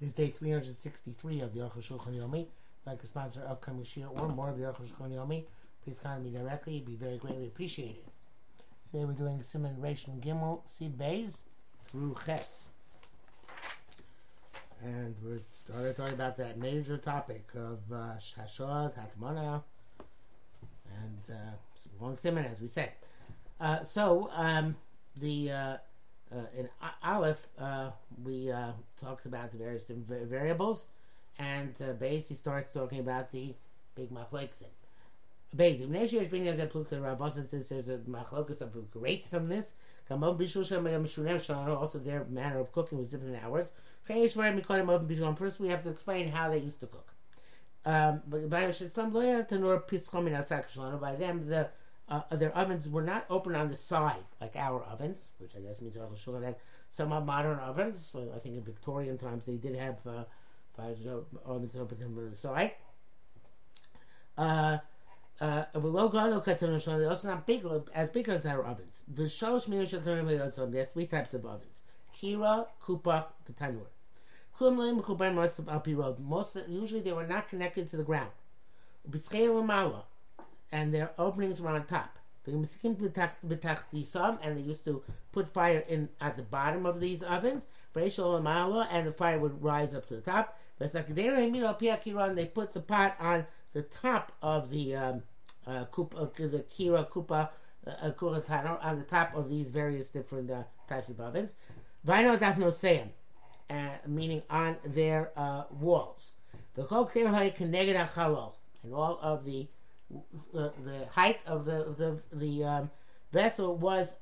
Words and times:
It 0.00 0.06
is 0.06 0.14
day 0.14 0.28
363 0.28 1.40
of 1.40 1.52
the 1.52 1.60
Aruch 1.60 1.82
Shulchan 1.82 2.16
Yomi. 2.16 2.46
Like 2.86 3.02
a 3.02 3.06
sponsor 3.06 3.40
of 3.42 3.50
upcoming 3.50 3.84
Shir 3.84 4.06
or 4.06 4.28
more 4.28 4.48
of 4.48 4.56
the 4.56 4.64
Aruch 4.64 4.88
Shulchan 4.88 5.14
Yomi, 5.14 5.44
please 5.84 5.98
contact 5.98 6.24
me 6.24 6.30
directly. 6.30 6.76
It'd 6.76 6.86
be 6.86 6.96
very 6.96 7.18
greatly 7.18 7.46
appreciated. 7.46 8.04
Today 8.90 9.04
we're 9.04 9.12
doing 9.12 9.42
Simon 9.42 9.74
and 9.74 10.22
Gimel, 10.22 10.62
Beis, 10.96 11.42
through 11.84 12.16
Ches. 12.24 12.70
And 14.82 15.14
we're 15.22 15.40
started 15.54 15.94
talking 15.94 16.14
about 16.14 16.38
that 16.38 16.56
major 16.56 16.96
topic 16.96 17.46
of 17.54 17.80
uh, 17.92 18.14
Shashod, 18.18 18.94
Hatmana, 18.94 19.62
and 20.96 21.36
uh, 21.36 22.02
long 22.02 22.16
Simon, 22.16 22.46
as 22.46 22.58
we 22.58 22.68
said. 22.68 22.92
Uh, 23.60 23.82
so, 23.82 24.30
um, 24.32 24.76
the 25.18 25.78
uh, 26.32 26.46
in 26.56 26.68
Aleph, 27.02 27.48
uh, 27.58 27.90
we 28.24 28.50
uh, 28.50 28.72
talked 29.00 29.26
about 29.26 29.50
the 29.50 29.58
various 29.58 29.84
variables, 29.88 30.86
and 31.38 31.74
uh, 31.80 31.92
Beis 31.94 32.28
he 32.28 32.34
starts 32.34 32.70
talking 32.72 33.00
about 33.00 33.32
the 33.32 33.54
big 33.94 34.10
machlokes. 34.10 34.62
Beis, 35.56 35.80
Ibn 35.80 36.28
being 36.30 36.46
as 36.46 36.58
a 36.60 36.66
plukta 36.66 37.00
Ravasa 37.00 37.44
says 37.44 37.68
there's 37.68 37.88
a 37.88 37.98
machlokas 37.98 38.60
of 38.60 38.90
great 38.92 39.24
from 39.24 39.48
this. 39.48 39.72
Also, 40.08 41.98
their 41.98 42.24
manner 42.24 42.58
of 42.60 42.72
cooking 42.72 42.98
was 42.98 43.10
different 43.10 43.34
in 43.34 43.40
ours. 43.42 43.70
First, 44.04 44.36
we 44.36 45.68
have 45.68 45.82
to 45.84 45.90
explain 45.90 46.28
how 46.28 46.48
they 46.48 46.58
used 46.58 46.80
to 46.80 46.86
cook. 46.86 47.12
Um, 47.84 48.22
by 48.28 48.66
them, 51.16 51.48
the 51.48 51.68
uh, 52.10 52.22
their 52.32 52.56
ovens 52.56 52.88
were 52.88 53.02
not 53.02 53.24
open 53.30 53.54
on 53.54 53.68
the 53.68 53.76
side 53.76 54.24
like 54.40 54.56
our 54.56 54.82
ovens, 54.82 55.28
which 55.38 55.54
I 55.56 55.60
guess 55.60 55.80
means 55.80 55.94
that 55.94 56.58
some 56.90 57.12
are 57.12 57.20
modern 57.20 57.58
ovens. 57.60 58.04
So 58.12 58.32
I 58.34 58.38
think 58.40 58.56
in 58.56 58.64
Victorian 58.64 59.16
times 59.16 59.46
they 59.46 59.56
did 59.56 59.76
have 59.76 59.98
uh, 60.06 60.24
ovens 61.46 61.76
open 61.76 61.98
on 62.02 62.30
the 62.30 62.36
side. 62.36 62.72
Uh, 64.36 64.78
uh, 65.40 65.64
they're 65.72 67.10
also 67.10 67.28
not 67.28 67.46
big, 67.46 67.64
as 67.94 68.10
big 68.10 68.28
as 68.28 68.44
our 68.44 68.64
ovens. 68.64 69.02
The 69.08 69.22
shalosh 69.22 69.68
minushat 69.68 70.02
There 70.02 70.82
are 70.82 70.86
three 70.86 71.06
types 71.06 71.32
of 71.32 71.46
ovens: 71.46 71.80
kira, 72.20 72.66
kupach, 72.82 73.26
tanur. 73.58 73.86
Most 76.20 76.56
usually 76.68 77.00
they 77.00 77.12
were 77.12 77.26
not 77.26 77.48
connected 77.48 77.88
to 77.88 77.96
the 77.96 78.02
ground 78.02 78.32
and 80.72 80.92
their 80.94 81.10
openings 81.18 81.60
were 81.60 81.70
on 81.70 81.86
top. 81.86 82.18
And 82.46 82.64
they 84.56 84.60
used 84.62 84.84
to 84.84 85.02
put 85.32 85.48
fire 85.48 85.84
in 85.88 86.08
at 86.20 86.36
the 86.36 86.42
bottom 86.42 86.86
of 86.86 87.00
these 87.00 87.22
ovens, 87.22 87.66
and 87.94 89.06
the 89.06 89.12
fire 89.12 89.38
would 89.38 89.62
rise 89.62 89.94
up 89.94 90.08
to 90.08 90.16
the 90.16 90.22
top. 90.22 90.58
They 90.78 90.86
put 92.46 92.72
the 92.72 92.80
pot 92.80 93.16
on 93.20 93.46
the 93.72 93.82
top 93.82 94.32
of 94.42 94.70
the 94.70 94.96
um, 94.96 95.22
uh, 95.66 95.84
uh, 95.84 95.84
the 95.84 96.64
kira 96.70 97.08
kupa 97.08 97.50
uh, 97.86 97.90
uh 97.90 98.78
on 98.82 98.96
the 98.98 99.04
top 99.04 99.34
of 99.34 99.50
these 99.50 99.70
various 99.70 100.10
different 100.10 100.50
uh, 100.50 100.62
types 100.88 101.08
of 101.10 101.20
ovens. 101.20 101.54
Vino 102.04 102.36
uh, 103.70 103.88
meaning 104.06 104.42
on 104.48 104.76
their 104.84 105.30
uh, 105.36 105.64
walls. 105.70 106.32
The 106.74 106.84
and 108.82 108.94
all 108.94 109.18
of 109.20 109.44
the 109.44 109.68
uh, 110.56 110.70
the 110.84 111.06
height 111.12 111.40
of 111.46 111.64
the 111.64 111.94
the 111.96 112.36
the 112.36 112.64
um, 112.64 112.90
vessel 113.32 113.76
was 113.76 114.16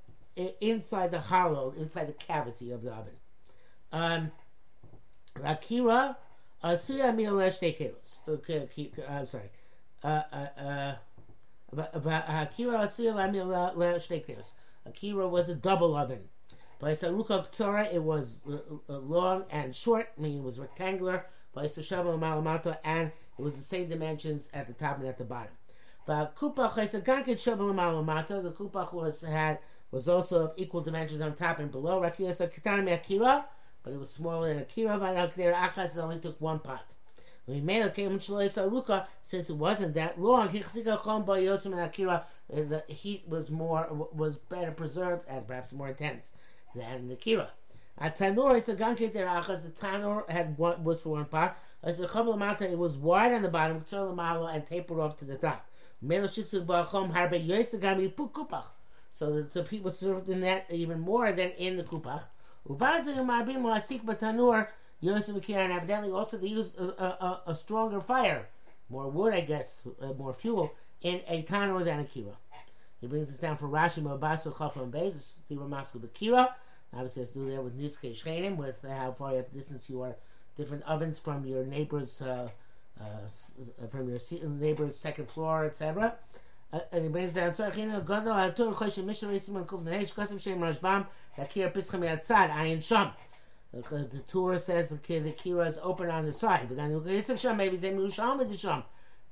inside 0.60 1.10
the 1.10 1.20
hollow, 1.20 1.74
inside 1.76 2.08
the 2.08 2.12
cavity 2.12 2.70
of 2.70 2.82
the 2.82 2.92
oven. 2.92 3.14
Um, 3.92 4.30
Akira, 5.42 6.16
Asiya 6.62 7.14
Milesh 7.14 7.94
Okay, 8.28 8.68
I'm 9.08 9.26
sorry. 9.26 9.50
Uh, 10.02 10.22
uh, 10.32 10.46
uh, 10.60 10.94
Akira 11.76 12.78
Asiya 12.78 14.44
Akira 14.86 15.28
was 15.28 15.48
a 15.48 15.54
double 15.54 15.96
oven. 15.96 16.24
By 16.78 16.92
Saruka 16.92 17.48
Ktora, 17.48 17.92
it 17.92 18.02
was 18.02 18.40
long 18.86 19.44
and 19.50 19.74
short, 19.74 20.10
meaning 20.16 20.38
it 20.38 20.44
was 20.44 20.60
rectangular. 20.60 21.26
By 21.52 21.64
Sashabu 21.64 22.16
Malamato, 22.18 22.76
and 22.84 23.10
it 23.38 23.42
was 23.42 23.56
the 23.56 23.64
same 23.64 23.88
dimensions 23.88 24.48
at 24.54 24.68
the 24.68 24.72
top 24.74 24.98
and 24.98 25.08
at 25.08 25.18
the 25.18 25.24
bottom. 25.24 25.52
The 26.08 26.30
kupach 28.54 28.94
was 28.94 29.20
had 29.20 29.58
was 29.90 30.08
also 30.08 30.46
of 30.46 30.54
equal 30.56 30.80
dimensions 30.80 31.20
on 31.20 31.34
top 31.34 31.58
and 31.58 31.70
below. 31.70 32.02
Akira, 32.02 33.44
but 33.82 33.92
it 33.92 33.98
was 33.98 34.08
smaller 34.08 34.48
than 34.48 34.62
akira. 34.62 34.96
Achas 34.96 35.98
only 35.98 36.18
took 36.18 36.40
one 36.40 36.60
pot. 36.60 36.94
A 37.46 37.60
since 39.20 39.50
it 39.50 39.56
wasn't 39.56 39.92
that 39.94 40.18
long. 40.18 40.48
The 40.48 40.62
heat 42.88 43.28
was 43.28 43.50
more 43.50 44.08
was 44.10 44.38
better 44.38 44.70
preserved 44.70 45.26
and 45.28 45.46
perhaps 45.46 45.74
more 45.74 45.88
intense 45.88 46.32
than 46.74 47.08
the 47.08 47.16
kira. 47.16 47.50
At 47.98 48.16
tanur 48.16 48.56
is 48.56 48.70
a 48.70 48.74
there 49.12 49.26
achas. 49.26 49.64
The 49.64 49.72
tanur 49.72 50.26
had 50.30 50.56
one 50.56 50.84
was 50.84 51.02
for 51.02 51.10
one 51.10 51.26
pot. 51.26 51.58
As 51.82 52.00
a 52.00 52.06
it 52.06 52.78
was 52.78 52.96
wide 52.96 53.34
on 53.34 53.42
the 53.42 53.50
bottom, 53.50 53.84
and 54.54 54.66
tapered 54.66 55.00
off 55.00 55.18
to 55.18 55.26
the 55.26 55.36
top. 55.36 55.66
So 59.12 59.42
the 59.42 59.64
people 59.64 59.90
served 59.90 60.28
in 60.28 60.40
that 60.42 60.66
even 60.70 61.00
more 61.00 61.32
than 61.32 61.50
in 61.52 61.76
the 61.76 61.82
kupach. 61.82 62.22
And 62.68 62.82
evidently 65.72 66.10
also 66.12 66.36
they 66.36 66.46
used 66.46 66.78
a, 66.78 67.02
a, 67.02 67.42
a, 67.46 67.56
stronger 67.56 68.00
fire, 68.00 68.48
more 68.88 69.08
wood, 69.08 69.34
I 69.34 69.40
guess, 69.40 69.86
uh, 70.00 70.12
more 70.12 70.34
fuel, 70.34 70.72
in 71.00 71.20
a 71.26 71.42
tanur 71.44 71.84
than 71.84 72.00
a 72.00 72.04
kira. 72.04 72.36
He 73.00 73.06
brings 73.06 73.28
this 73.28 73.38
down 73.38 73.56
for 73.56 73.68
Rashi 73.68 74.02
Mabasu 74.02 74.52
Chafra 74.52 74.82
and 74.82 74.92
Beis, 74.92 75.14
the 75.48 75.56
Ramasku 75.56 75.98
Bakira. 75.98 76.52
Obviously, 76.92 77.22
it's 77.22 77.32
do 77.32 77.48
there 77.48 77.60
with 77.60 77.78
Nizke 77.78 78.10
Shchenim, 78.12 78.56
with 78.56 78.82
how 78.82 79.12
far 79.12 79.30
you 79.32 79.36
have 79.38 79.52
distance 79.52 79.88
your 79.88 80.16
different 80.56 80.82
ovens 80.84 81.18
from 81.18 81.44
your 81.44 81.64
neighbor's 81.64 82.20
uh, 82.20 82.48
from 83.90 84.08
your 84.08 84.18
neighbor's 84.48 84.96
second 84.96 85.30
floor, 85.30 85.64
etc. 85.64 86.14
Uh, 86.72 86.80
and 86.92 87.04
he 87.04 87.08
brings 87.08 87.32
down 87.32 87.50
Tzorchinu 87.50 88.04
Gadol 88.06 88.34
Atur 88.34 88.74
Chosh 88.74 89.02
Mishnah 89.02 89.28
Risim 89.28 89.64
Kuf 89.64 89.82
Nehesh 89.84 90.12
Kosim 90.12 90.38
Shem 90.38 90.58
Rashbam 90.58 91.06
Takir 91.36 91.72
Pischam 91.72 92.00
Yatzad 92.00 92.50
Ayin 92.50 92.82
Sham. 92.82 93.10
The 93.72 94.22
Torah 94.26 94.58
says 94.58 94.92
okay, 94.92 95.18
the 95.18 95.32
kira 95.32 95.66
is 95.66 95.78
open 95.82 96.10
on 96.10 96.26
the 96.26 96.32
side. 96.32 96.68
The. 96.68 96.74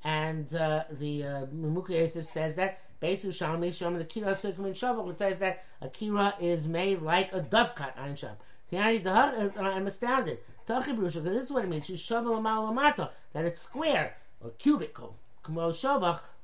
And 0.05 0.55
uh, 0.55 0.85
the 0.91 1.25
uh, 1.25 1.47
Yosef 1.89 2.27
says 2.27 2.57
that 2.57 2.79
Besu 3.03 3.35
Sham 3.35 3.71
Sham 3.73 3.99
the 3.99 4.05
kira 4.05 4.35
Sukum 4.35 4.67
in 4.67 4.73
Shavuot. 4.73 5.11
It 5.11 5.19
says 5.19 5.39
that 5.41 5.65
a 5.83 5.89
kira 5.89 6.41
is 6.41 6.67
made 6.67 7.03
like 7.03 7.35
a 7.35 7.41
dove 7.43 7.75
cut 7.75 7.95
Ayin 7.99 8.17
Sham. 8.17 8.37
I'm 8.73 9.87
astounded. 9.87 10.39
This 10.67 10.89
is 10.89 11.51
what 11.51 11.65
it 11.65 11.69
means. 11.69 11.87
That 11.89 13.45
it's 13.45 13.59
square 13.61 14.17
or 14.41 14.51
cubical. 14.51 15.15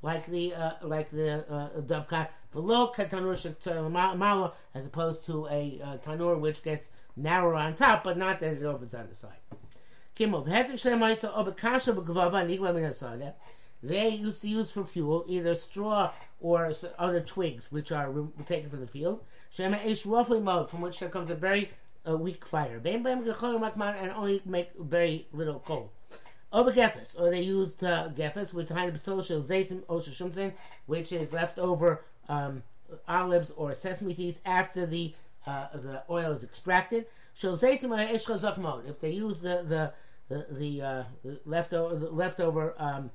like 0.02 0.26
the 0.26 0.54
uh, 0.54 0.72
like 0.82 1.10
the 1.10 1.44
uh, 1.50 1.80
dovkat, 1.80 2.28
v'lo 2.54 2.94
katanur 2.94 4.52
as 4.74 4.86
opposed 4.86 5.26
to 5.26 5.46
a 5.48 5.80
uh, 5.82 5.96
tanur 5.98 6.38
which 6.38 6.62
gets 6.62 6.90
narrower 7.16 7.54
on 7.56 7.74
top, 7.74 8.04
but 8.04 8.16
not 8.16 8.38
that 8.40 8.54
it 8.54 8.62
opens 8.62 8.94
on 8.94 9.08
the 9.08 9.14
side. 9.14 9.40
They 13.84 14.08
used 14.10 14.42
to 14.42 14.48
use 14.48 14.70
for 14.70 14.84
fuel 14.84 15.24
either 15.26 15.54
straw 15.56 16.12
or 16.40 16.72
other 16.98 17.20
twigs, 17.20 17.72
which 17.72 17.90
are 17.90 18.12
taken 18.46 18.70
from 18.70 18.80
the 18.80 18.86
field. 18.86 19.24
Shema 19.50 19.78
ish 19.84 20.06
roughly 20.06 20.40
mode, 20.40 20.70
from 20.70 20.80
which 20.80 21.00
there 21.00 21.08
comes 21.08 21.30
a 21.30 21.34
very 21.34 21.70
a 22.04 22.16
weak 22.16 22.44
fire. 22.44 22.80
And 22.84 23.06
only 24.16 24.42
make 24.44 24.70
very 24.78 25.28
little 25.32 25.60
coal. 25.60 25.92
Over 26.52 26.70
or 27.18 27.30
they 27.30 27.40
used 27.40 27.82
uh, 27.82 28.10
gefes, 28.14 28.52
which 28.52 28.68
oshashumsin, 28.68 30.52
which 30.86 31.12
is 31.12 31.32
leftover 31.32 32.04
um, 32.28 32.62
olives 33.08 33.50
or 33.56 33.74
sesame 33.74 34.12
seeds 34.12 34.40
after 34.44 34.84
the 34.84 35.14
uh, 35.46 35.68
the 35.74 36.02
oil 36.10 36.30
is 36.32 36.44
extracted. 36.44 37.06
If 37.34 39.00
they 39.00 39.10
use 39.10 39.40
the 39.40 39.64
the 39.66 39.92
the, 40.28 40.46
the, 40.50 40.82
uh, 40.82 41.04
the 41.24 41.40
leftover 41.44 41.96
the 41.96 42.10
leftover 42.10 42.74
um, 42.78 43.10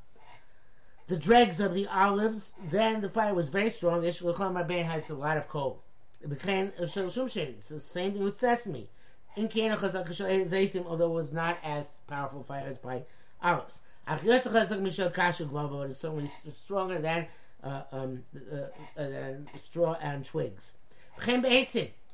the 1.08 1.16
dregs 1.16 1.60
of 1.60 1.74
the 1.74 1.88
olives, 1.88 2.54
then 2.70 3.02
the 3.02 3.10
fire 3.10 3.34
was 3.34 3.50
very 3.50 3.70
strong. 3.70 4.02
Ishkul 4.02 4.84
has 4.84 5.10
a 5.10 5.16
lot 5.16 5.38
of 5.38 5.48
coal. 5.48 5.84
Became 6.28 6.72
shumshin. 6.80 7.50
It's 7.50 7.70
the 7.70 7.80
same 7.80 8.14
thing 8.14 8.24
with 8.24 8.36
sesame. 8.36 8.90
In 9.36 9.48
Kena 9.48 9.78
Chazak 9.78 10.86
although 10.86 11.12
it 11.12 11.14
was 11.14 11.32
not 11.32 11.58
as 11.64 12.00
powerful 12.08 12.44
fire 12.44 12.66
as 12.68 12.78
by 12.78 13.04
olives. 13.42 13.82
But 14.08 14.24
it's 14.24 14.44
certainly 16.00 16.30
stronger 16.56 17.00
than, 17.00 17.28
uh, 17.64 17.82
um, 17.92 18.24
uh, 18.36 18.68
than 18.96 19.48
straw 19.58 19.98
and 20.02 20.26
twigs. 20.26 20.74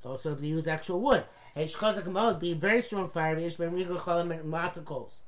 Also, 0.05 0.33
if 0.33 0.39
they 0.39 0.47
use 0.47 0.67
actual 0.67 0.99
wood. 0.99 1.23
Hesh 1.55 1.75
chazak 1.75 2.07
mod, 2.07 2.39
be 2.39 2.53
very 2.53 2.81
strong 2.81 3.07
fire, 3.07 3.37
Yesh 3.37 3.55
ben 3.55 3.71
rigo 3.71 3.97
cholim 3.97 4.31
and 4.31 4.53
of 4.53 4.85
coals. 4.85 5.21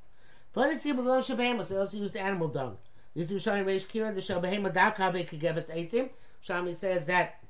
Year, 0.56 0.94
below 0.94 1.20
Shabbamus, 1.20 1.68
they 1.68 1.76
also 1.76 1.98
used 1.98 2.16
animal 2.16 2.48
dung. 2.48 2.78
This 3.14 3.30
is 3.30 3.44
Shani 3.44 3.64
Reish 3.64 3.86
Kira, 3.86 4.14
the 4.14 4.20
Shabbahem 4.20 4.70
Adakave 4.70 5.28
Kagevis 5.28 5.70
Eitzim. 5.70 6.10
Shami 6.44 6.74
says 6.74 7.06
that 7.06 7.40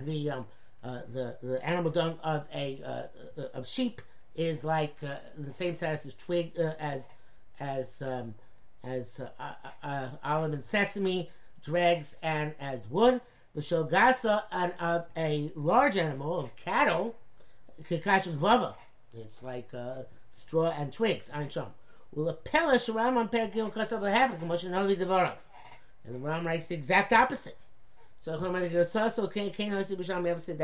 the 0.00 0.30
um, 0.30 0.46
uh, 0.82 1.00
the 1.12 1.36
the 1.42 1.64
animal 1.64 1.90
dung 1.90 2.18
of 2.22 2.46
a 2.54 2.80
uh, 2.84 3.40
uh 3.40 3.46
of 3.54 3.66
sheep 3.66 4.02
is 4.34 4.64
like 4.64 4.96
uh, 5.02 5.16
the 5.38 5.52
same 5.52 5.74
size 5.74 6.04
as 6.06 6.14
twig 6.14 6.52
uh, 6.58 6.72
as 6.78 7.08
as 7.60 8.02
um, 8.02 8.34
as 8.82 9.20
uh, 9.38 10.08
olive 10.22 10.52
and 10.52 10.64
sesame 10.64 11.30
dregs 11.62 12.16
and 12.22 12.54
as 12.60 12.88
wood. 12.88 13.20
The 13.54 13.60
shogasa 13.60 14.42
and 14.50 14.72
of 14.80 15.06
a 15.16 15.52
large 15.54 15.96
animal 15.96 16.40
of 16.40 16.56
cattle, 16.56 17.14
kikash 17.84 18.28
gvava. 18.28 18.74
It's 19.16 19.44
like 19.44 19.70
straw 20.32 20.70
and 20.76 20.92
twigs. 20.92 21.30
Einsham. 21.32 21.68
Ulapelish 22.16 22.94
Ram 22.94 23.28
Per 23.28 23.46
Gil 23.48 23.70
Kasav 23.70 24.00
Lehavik 24.00 24.40
Moshe 24.40 24.68
Navi 24.68 24.96
Devarov. 24.96 25.36
And 26.04 26.14
the 26.14 26.18
Ram 26.18 26.46
writes 26.46 26.66
the 26.66 26.74
exact 26.74 27.12
opposite. 27.12 27.64
So 28.24 28.38
so 28.38 28.50
that 28.50 28.62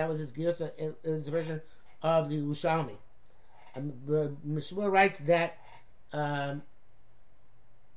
was 0.09 0.19
his 0.19 0.33
Girsa, 0.33 0.71
his 1.05 1.29
version 1.29 1.61
of 2.01 2.31
the 2.31 2.39
Yerushalmi. 2.39 2.97
Um, 3.77 3.93
Mishmur 4.49 4.91
writes 4.91 5.19
that 5.19 5.59
um, 6.15 6.63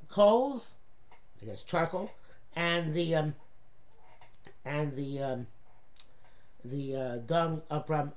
coals, 0.09 0.71
I 1.41 1.45
guess 1.45 1.63
charcoal, 1.63 2.11
and 2.57 2.93
the 2.93 3.15
um, 3.15 3.35
and 4.65 4.93
the 4.97 5.21
um, 5.21 5.47
the 6.65 6.95
uh, 6.97 7.15
dung 7.19 7.61
from 7.87 8.11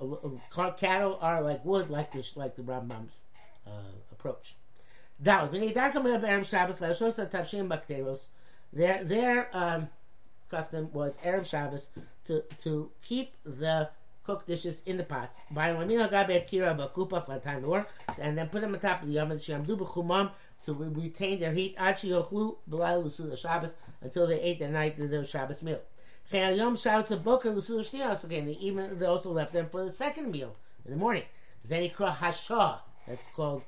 uh, 0.57 0.71
cattle 0.73 1.17
are 1.21 1.43
like 1.43 1.65
wood, 1.65 1.91
like 1.91 2.11
the 2.11 2.29
like 2.35 2.57
the 2.57 2.63
Rambam's 2.63 3.21
uh, 3.65 3.93
approach. 4.11 4.57
Now, 5.25 5.47
the 5.47 5.59
Nidar 5.59 5.93
Erev 5.93 6.45
Shabbos 6.45 6.81
Lashos 6.81 7.25
Tavshim 7.31 7.69
Bakteros. 7.69 8.27
Their 8.73 9.05
their 9.05 9.57
um, 9.57 9.89
custom 10.49 10.91
was 10.93 11.19
Erev 11.19 11.47
Shabbos 11.47 11.89
to 12.27 12.43
to 12.63 12.91
keep 13.03 13.35
the 13.45 13.91
cooked 14.25 14.47
dishes 14.49 14.83
in 14.87 14.97
the 14.97 15.05
pots. 15.05 15.41
And 18.19 18.39
then 18.39 18.49
put 18.49 18.61
them 18.61 18.75
on 18.75 18.81
top 18.81 19.03
of 19.03 19.09
the 19.09 19.19
oven. 19.21 19.39
To 20.65 20.73
retain 20.73 21.39
their 21.39 21.53
heat. 21.53 21.77
Until 21.79 22.23
they 24.27 24.41
ate 24.41 24.59
the 24.59 24.69
night 24.69 24.99
of 24.99 25.11
their 25.11 25.25
Shabbos 25.25 25.63
meal. 25.63 25.81
Shniyos 26.33 28.25
again. 28.25 28.47
They 28.47 28.53
even 28.53 28.99
they 28.99 29.07
also 29.07 29.31
left 29.31 29.53
them 29.53 29.69
for 29.69 29.85
the 29.85 29.93
second 29.93 30.33
meal 30.33 30.57
in 30.85 30.91
the 30.91 30.97
morning. 30.97 31.23
Zenikra 31.65 32.17
Hashah. 32.17 32.81
That's 33.07 33.29
called 33.29 33.63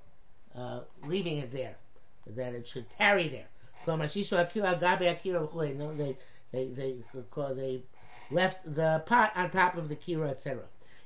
uh, 0.55 0.81
leaving 1.07 1.39
it 1.39 1.53
there, 1.53 1.77
that 2.27 2.55
it 2.55 2.67
should 2.67 2.91
tarry 2.91 3.29
there. 3.29 3.47
No, 3.87 3.97
they 5.95 6.17
they 6.53 6.69
they 6.69 6.97
they 7.55 7.83
left 8.31 8.75
the 8.75 9.03
pot 9.07 9.33
on 9.35 9.51
top 9.51 9.77
of 9.77 9.89
the 9.89 9.97
kira, 9.97 10.31
etc. 10.31 10.65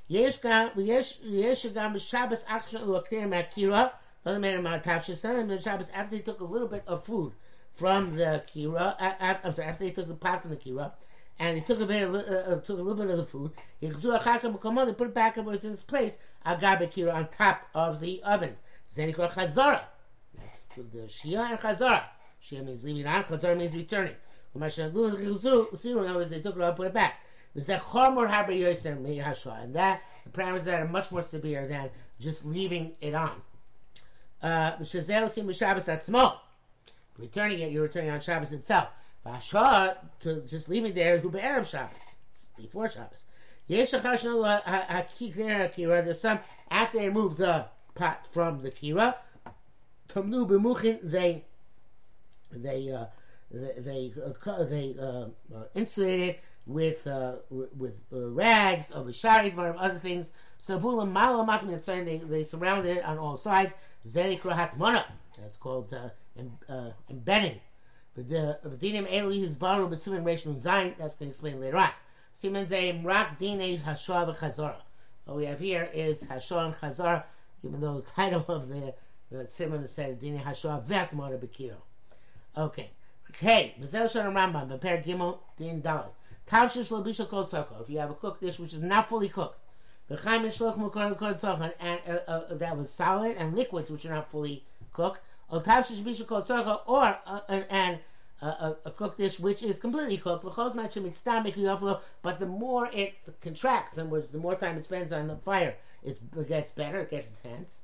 Yesh 0.09 0.39
gam 0.39 1.99
Shabbos 1.99 2.45
action 2.49 2.95
akira. 3.33 3.93
Doesn't 4.25 4.41
matter 4.41 4.59
about 4.59 4.85
tafshisan 4.85 5.63
Shabbos 5.63 5.91
after 5.95 6.17
they 6.17 6.23
took 6.23 6.41
a 6.41 6.45
little 6.45 6.69
bit 6.69 6.85
of 6.87 7.05
food 7.05 7.33
from 7.73 8.17
the 8.17 8.45
kira. 8.55 8.97
I'm 9.43 9.53
sorry, 9.53 9.69
after 9.69 9.85
they 9.85 9.91
took 9.91 10.09
the 10.09 10.15
pot 10.15 10.43
from 10.43 10.51
the 10.51 10.57
kira. 10.57 10.93
And 11.39 11.57
they 11.57 11.63
took 11.63 11.81
a, 11.81 11.87
bit, 11.87 12.09
uh, 12.09 12.19
uh, 12.19 12.61
took 12.61 12.79
a 12.79 12.83
little 12.83 13.03
bit 13.03 13.11
of 13.11 13.17
the 13.17 13.25
food. 13.25 13.53
They 13.81 13.89
put 13.89 15.09
it 15.09 15.15
back 15.15 15.39
over 15.39 15.55
its 15.55 15.83
place. 15.83 16.19
Agabe 16.47 16.93
kira 16.93 17.15
on 17.15 17.29
top 17.29 17.63
of 17.75 18.01
the 18.01 18.23
oven. 18.23 18.57
Zeni 18.95 19.15
called 19.15 19.31
Chazara. 19.31 19.81
That's 20.37 20.69
the 20.77 20.99
Shia 21.05 21.51
and 21.51 21.59
Chazara. 21.59 22.03
Shia 22.45 22.65
means 22.65 22.85
leaving 22.85 23.07
on, 23.07 23.25
Chazara 23.25 23.57
means 23.57 23.75
returning. 23.75 24.15
They 24.55 26.41
took 26.41 26.57
it 26.57 26.63
out 26.63 26.69
and 26.69 26.77
put 26.77 26.87
it 26.87 26.95
back. 26.95 27.21
And 27.55 27.65
that, 29.75 30.03
the 30.25 30.31
parameters 30.31 30.65
that 30.65 30.81
are 30.81 30.89
much 30.89 31.13
more 31.13 31.23
severe 31.23 31.67
than 31.67 31.91
just 32.19 32.45
leaving 32.45 32.93
it 33.01 33.15
on. 33.15 33.43
Uh, 34.43 34.77
returning 37.19 37.61
it, 37.61 37.73
you're 37.73 37.83
returning 37.83 38.11
on 38.11 38.21
Shabbos 38.21 38.53
itself. 38.53 38.89
To 39.25 40.41
just 40.47 40.69
leaving 40.69 40.95
there, 40.95 41.19
who 41.19 41.29
of 41.29 41.67
Shabbos, 41.67 42.17
before 42.57 42.89
Shabbos. 42.89 43.25
There's 43.69 43.91
some, 46.21 46.41
after 46.71 46.99
they 46.99 47.09
moved 47.09 47.39
the 47.39 47.67
pot 47.95 48.27
from 48.27 48.63
the 48.63 48.71
kira. 48.71 49.15
They 51.03 51.45
they 52.51 52.91
uh, 52.91 53.07
they 53.53 53.73
they, 53.79 54.13
uh, 54.21 54.51
uh, 54.51 55.29
uh 55.55 55.65
insulated 55.75 56.37
with 56.67 57.07
uh, 57.07 57.37
with 57.51 57.95
uh, 58.13 58.29
rags 58.29 58.91
of 58.91 59.07
sharit 59.07 59.57
and 59.59 59.79
other 59.79 59.99
things. 59.99 60.33
Savulam 60.61 61.13
malam 61.13 61.47
makim 61.47 61.81
saying 61.81 62.05
they 62.05 62.19
they 62.19 62.45
surrounded 62.45 62.99
it 62.99 63.05
on 63.05 63.19
all 63.19 63.37
sides. 63.37 63.75
Zenikra 64.07 64.55
hatmana. 64.55 65.05
That's 65.39 65.57
called 65.57 65.95
embedding. 67.11 67.61
But 68.15 68.29
the 68.29 68.59
dinim 68.65 69.11
eli 69.11 69.37
his 69.37 69.57
baru 69.57 69.89
b'simin 69.89 70.23
reish 70.25 70.45
zayin. 70.61 70.97
That's 70.99 71.15
going 71.15 71.29
to 71.29 71.31
explain 71.31 71.61
later 71.61 71.79
on. 71.79 71.91
Simen 72.37 72.67
zayim 72.67 73.05
rak 73.05 73.39
dinei 73.39 73.81
hashah 73.81 74.35
v'chazara. 74.35 74.83
What 75.25 75.37
we 75.37 75.47
have 75.47 75.61
here 75.61 75.89
is 75.95 76.25
hashah 76.25 76.67
and 76.67 76.75
chazara 76.75 77.25
even 77.65 77.81
though 77.81 78.01
the 78.01 78.11
title 78.11 78.45
of 78.49 78.69
the 78.69 78.95
the 79.31 79.47
simon 79.47 79.87
said 79.89 80.21
Dini 80.21 80.43
Hashua 80.43 80.85
Vet 80.85 81.13
Mora 81.13 81.39
Bekiro. 81.39 81.77
Okay. 82.57 82.91
Okay. 83.35 83.75
Mazel 83.79 84.07
Shana 84.07 84.33
Rambam, 84.33 84.69
prepare 84.69 84.99
Gimel 84.99 85.39
Din 85.57 85.81
Dalit. 85.81 86.11
Tavshish 86.47 86.91
Lo 86.91 87.03
Bishal 87.03 87.29
Kol 87.29 87.47
Soko. 87.47 87.77
If 87.81 87.89
you 87.89 87.99
have 87.99 88.11
a 88.11 88.15
cooked 88.15 88.43
dish 88.43 88.59
which 88.59 88.75
is 88.75 88.83
not 88.83 89.09
fully 89.09 89.29
cooked, 89.29 89.59
the 90.09 90.17
Chaim 90.17 90.43
Shloch 90.43 90.77
Mukor 90.77 91.17
Kol 91.17 91.37
Soko, 91.37 91.71
and 91.81 92.01
uh, 92.07 92.31
uh, 92.31 92.55
that 92.55 92.77
was 92.77 92.91
solid, 92.91 93.37
and 93.37 93.57
liquids 93.57 93.91
which 93.91 94.05
are 94.05 94.11
not 94.11 94.31
fully 94.31 94.65
cooked, 94.93 95.21
or 95.49 95.63
Tavshish 95.63 96.03
Bishal 96.03 96.27
Kol 96.27 96.83
or 96.87 97.17
uh, 97.27 97.41
and, 97.49 97.65
and 97.71 97.99
a, 98.43 98.77
a, 98.85 98.91
cooked 98.91 99.19
dish 99.19 99.39
which 99.39 99.63
is 99.63 99.79
completely 99.79 100.19
cooked. 100.19 100.45
But 100.45 100.57
the 102.41 102.47
more 102.47 102.91
it 102.93 103.15
contracts, 103.41 103.97
in 103.97 104.03
other 104.03 104.11
words, 104.11 104.31
the 104.31 104.39
more 104.39 104.57
time 104.57 104.77
it 104.77 104.85
spends 104.85 105.13
on 105.13 105.29
the 105.29 105.37
fire, 105.37 105.77
it 106.03 106.19
gets 106.49 106.71
better, 106.73 107.01
it 107.01 107.11
gets 107.11 107.41
its 107.45 107.81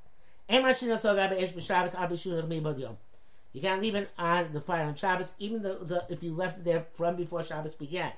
You 3.53 3.61
can't 3.63 3.83
leave 3.83 3.95
it 3.95 4.11
on 4.19 4.53
the 4.53 4.61
fire 4.61 4.85
on 4.85 4.95
Shabbos, 4.95 5.35
even 5.39 5.63
though 5.63 5.79
the, 5.79 6.05
if 6.09 6.23
you 6.23 6.35
left 6.35 6.59
it 6.59 6.65
there 6.65 6.87
from 6.93 7.17
before 7.17 7.43
Shabbos 7.43 7.75
began. 7.75 8.13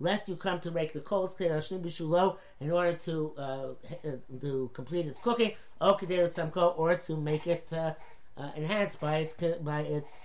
Lest 0.00 0.28
you 0.28 0.36
come 0.36 0.60
to 0.60 0.70
rake 0.70 0.92
the 0.92 1.00
coals 1.00 1.34
in 2.60 2.70
order 2.70 2.92
to 2.92 3.34
uh, 3.38 3.68
to 4.40 4.70
complete 4.74 5.06
its 5.06 5.18
cooking, 5.20 5.52
or 5.80 6.96
to 6.96 7.16
make 7.16 7.46
it 7.46 7.72
uh, 7.72 7.94
uh, 8.36 8.50
enhanced 8.54 9.00
by 9.00 9.16
its 9.16 9.32
by 9.62 9.80
its 9.80 10.20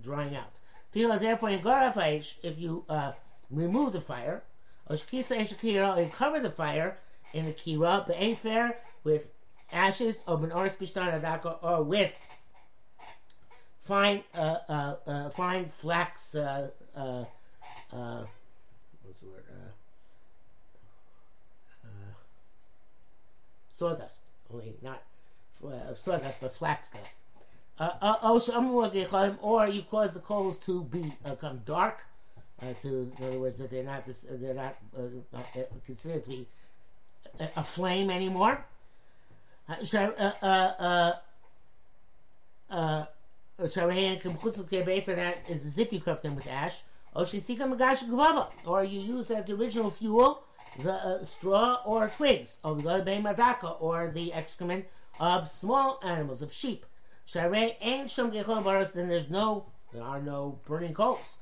drying 0.00 0.36
out. 0.36 0.52
Therefore, 0.92 1.50
if 1.50 2.58
you 2.58 2.84
uh, 2.88 3.12
remove 3.50 3.92
the 3.92 4.00
fire, 4.00 4.44
or 4.86 4.96
you 4.96 6.10
cover 6.12 6.38
the 6.38 6.50
fire 6.50 6.98
in 7.32 7.46
the 7.46 7.52
kira, 7.52 8.06
the 8.06 8.36
fair 8.36 8.78
with 9.02 9.28
ashes 9.74 10.22
or 10.26 10.38
benoris 10.38 10.76
bishtan 10.76 11.20
adaka, 11.20 11.56
or 11.62 11.82
with 11.82 12.14
fine 13.84 14.24
uh, 14.34 14.56
uh, 14.68 14.96
uh, 15.06 15.30
fine 15.30 15.66
flax. 15.66 16.34
Uh, 16.34 16.70
uh, 16.96 17.24
uh, 17.92 18.24
what's 19.02 19.20
the 19.20 19.26
word? 19.26 19.44
sawdust, 23.72 24.20
only 24.52 24.74
not 24.82 25.02
sawdust, 25.96 26.40
but 26.40 26.54
flax 26.54 26.90
dust. 26.90 27.18
Uh, 27.78 27.90
uh, 28.00 29.38
or 29.42 29.66
you 29.66 29.82
cause 29.82 30.14
the 30.14 30.20
coals 30.20 30.56
to 30.58 30.84
become 30.84 31.60
dark. 31.66 32.04
to, 32.80 33.12
in 33.18 33.24
other 33.24 33.38
words, 33.40 33.58
that 33.58 33.70
they're 33.70 33.82
not 33.82 34.06
this, 34.06 34.24
they're 34.30 34.54
not 34.54 34.76
considered 35.84 36.22
to 36.22 36.30
be 36.30 36.46
a, 37.40 37.48
a 37.56 37.64
flame 37.64 38.10
anymore. 38.10 38.64
Uh, 39.68 40.32
uh, 40.42 41.12
uh, 42.70 43.04
for 43.56 45.14
that 45.14 45.38
is 45.48 45.64
as 45.64 45.78
if 45.78 45.92
you 45.92 46.00
cover 46.00 46.20
them 46.20 46.36
with 46.36 46.46
ash. 46.46 46.82
Or 47.14 47.24
you 47.24 49.00
use 49.00 49.30
as 49.30 49.44
the 49.44 49.54
original 49.54 49.90
fuel 49.90 50.42
the 50.78 50.92
uh, 50.92 51.24
straw 51.24 51.80
or 51.84 52.08
twigs, 52.08 52.58
or 52.64 52.74
the 54.12 54.32
excrement 54.32 54.86
of 55.20 55.48
small 55.48 56.00
animals, 56.02 56.42
of 56.42 56.52
sheep. 56.52 56.84
Sharei 57.28 57.76
ain't 57.80 58.10
shum 58.10 58.32
baros, 58.32 58.92
then 58.92 59.08
there's 59.08 59.30
no, 59.30 59.66
there 59.92 60.02
are 60.02 60.20
no 60.20 60.58
burning 60.66 60.92
coals. 60.92 61.36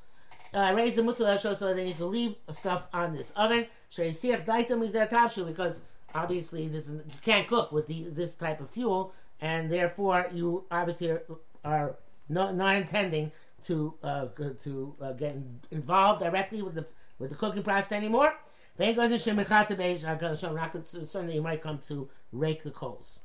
Uh, 0.53 0.71
raise 0.75 0.95
the 0.95 1.01
mutal 1.01 1.37
so 1.39 1.73
that 1.73 1.83
you 1.83 1.95
can 1.95 2.11
leave 2.11 2.35
stuff 2.51 2.87
on 2.93 3.15
this 3.15 3.31
oven. 3.31 3.65
sheisiach 3.91 4.45
daitam 4.45 4.85
is 4.85 4.93
tavshu 4.93 5.47
because 5.47 5.81
obviously 6.13 6.67
this 6.67 6.87
is 6.87 6.95
you 6.95 7.19
can't 7.21 7.47
cook 7.47 7.71
with 7.71 7.87
the 7.87 8.09
this 8.09 8.33
type 8.33 8.61
of 8.61 8.69
fuel, 8.69 9.13
and 9.41 9.69
therefore 9.69 10.27
you 10.31 10.65
obviously 10.71 11.11
are, 11.11 11.23
are 11.63 11.95
not, 12.29 12.55
not 12.55 12.75
intending 12.75 13.31
to 13.63 13.93
uh, 14.03 14.27
to 14.61 14.95
uh, 15.01 15.13
get 15.13 15.35
involved 15.71 16.21
directly 16.21 16.61
with 16.61 16.75
the 16.75 16.85
with 17.19 17.29
the 17.29 17.35
cooking 17.35 17.63
process 17.63 17.91
anymore. 17.91 18.33
Certainly 18.77 21.35
you 21.35 21.41
might 21.41 21.61
come 21.61 21.79
to 21.87 22.09
rake 22.31 22.63
the 22.63 22.71
coals. 22.71 23.19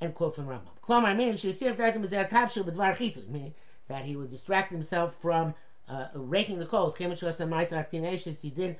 End 0.00 0.14
quote 0.14 0.34
from 0.34 0.46
Rambam. 0.46 0.68
Klomar 0.82 1.16
meaning 1.16 1.36
that 3.88 4.04
he 4.04 4.16
would 4.16 4.30
distract 4.30 4.72
himself 4.72 5.16
from 5.20 5.54
uh, 5.88 6.06
raking 6.14 6.58
the 6.58 6.66
coals. 6.66 6.96
He 6.96 8.50
did 8.50 8.76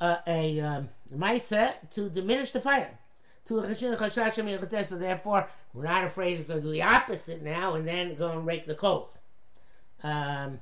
uh, 0.00 0.16
a 0.26 0.60
um, 0.60 0.88
to 1.90 2.08
diminish 2.10 2.50
the 2.50 2.60
fire. 2.60 2.98
To 3.46 3.60
so 4.84 4.96
therefore 4.96 5.48
we're 5.74 5.84
not 5.84 6.04
afraid 6.04 6.38
it's 6.38 6.46
going 6.46 6.60
to 6.60 6.66
do 6.66 6.72
the 6.72 6.82
opposite 6.82 7.42
now 7.42 7.74
and 7.74 7.86
then 7.86 8.14
go 8.14 8.28
and 8.28 8.46
rake 8.46 8.66
the 8.66 8.74
coals. 8.74 9.18
Um, 10.02 10.60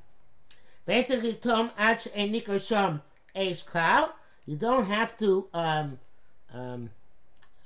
you 4.47 4.57
don't 4.57 4.87
have 4.87 5.17
to 5.19 5.47
um, 5.55 5.99
um, 6.53 6.91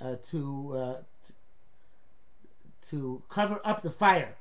uh, 0.00 0.16
to, 0.24 0.76
uh, 0.76 0.96
to 2.90 3.22
cover 3.28 3.60
up 3.64 3.82
the 3.82 3.90
fire 3.90 4.34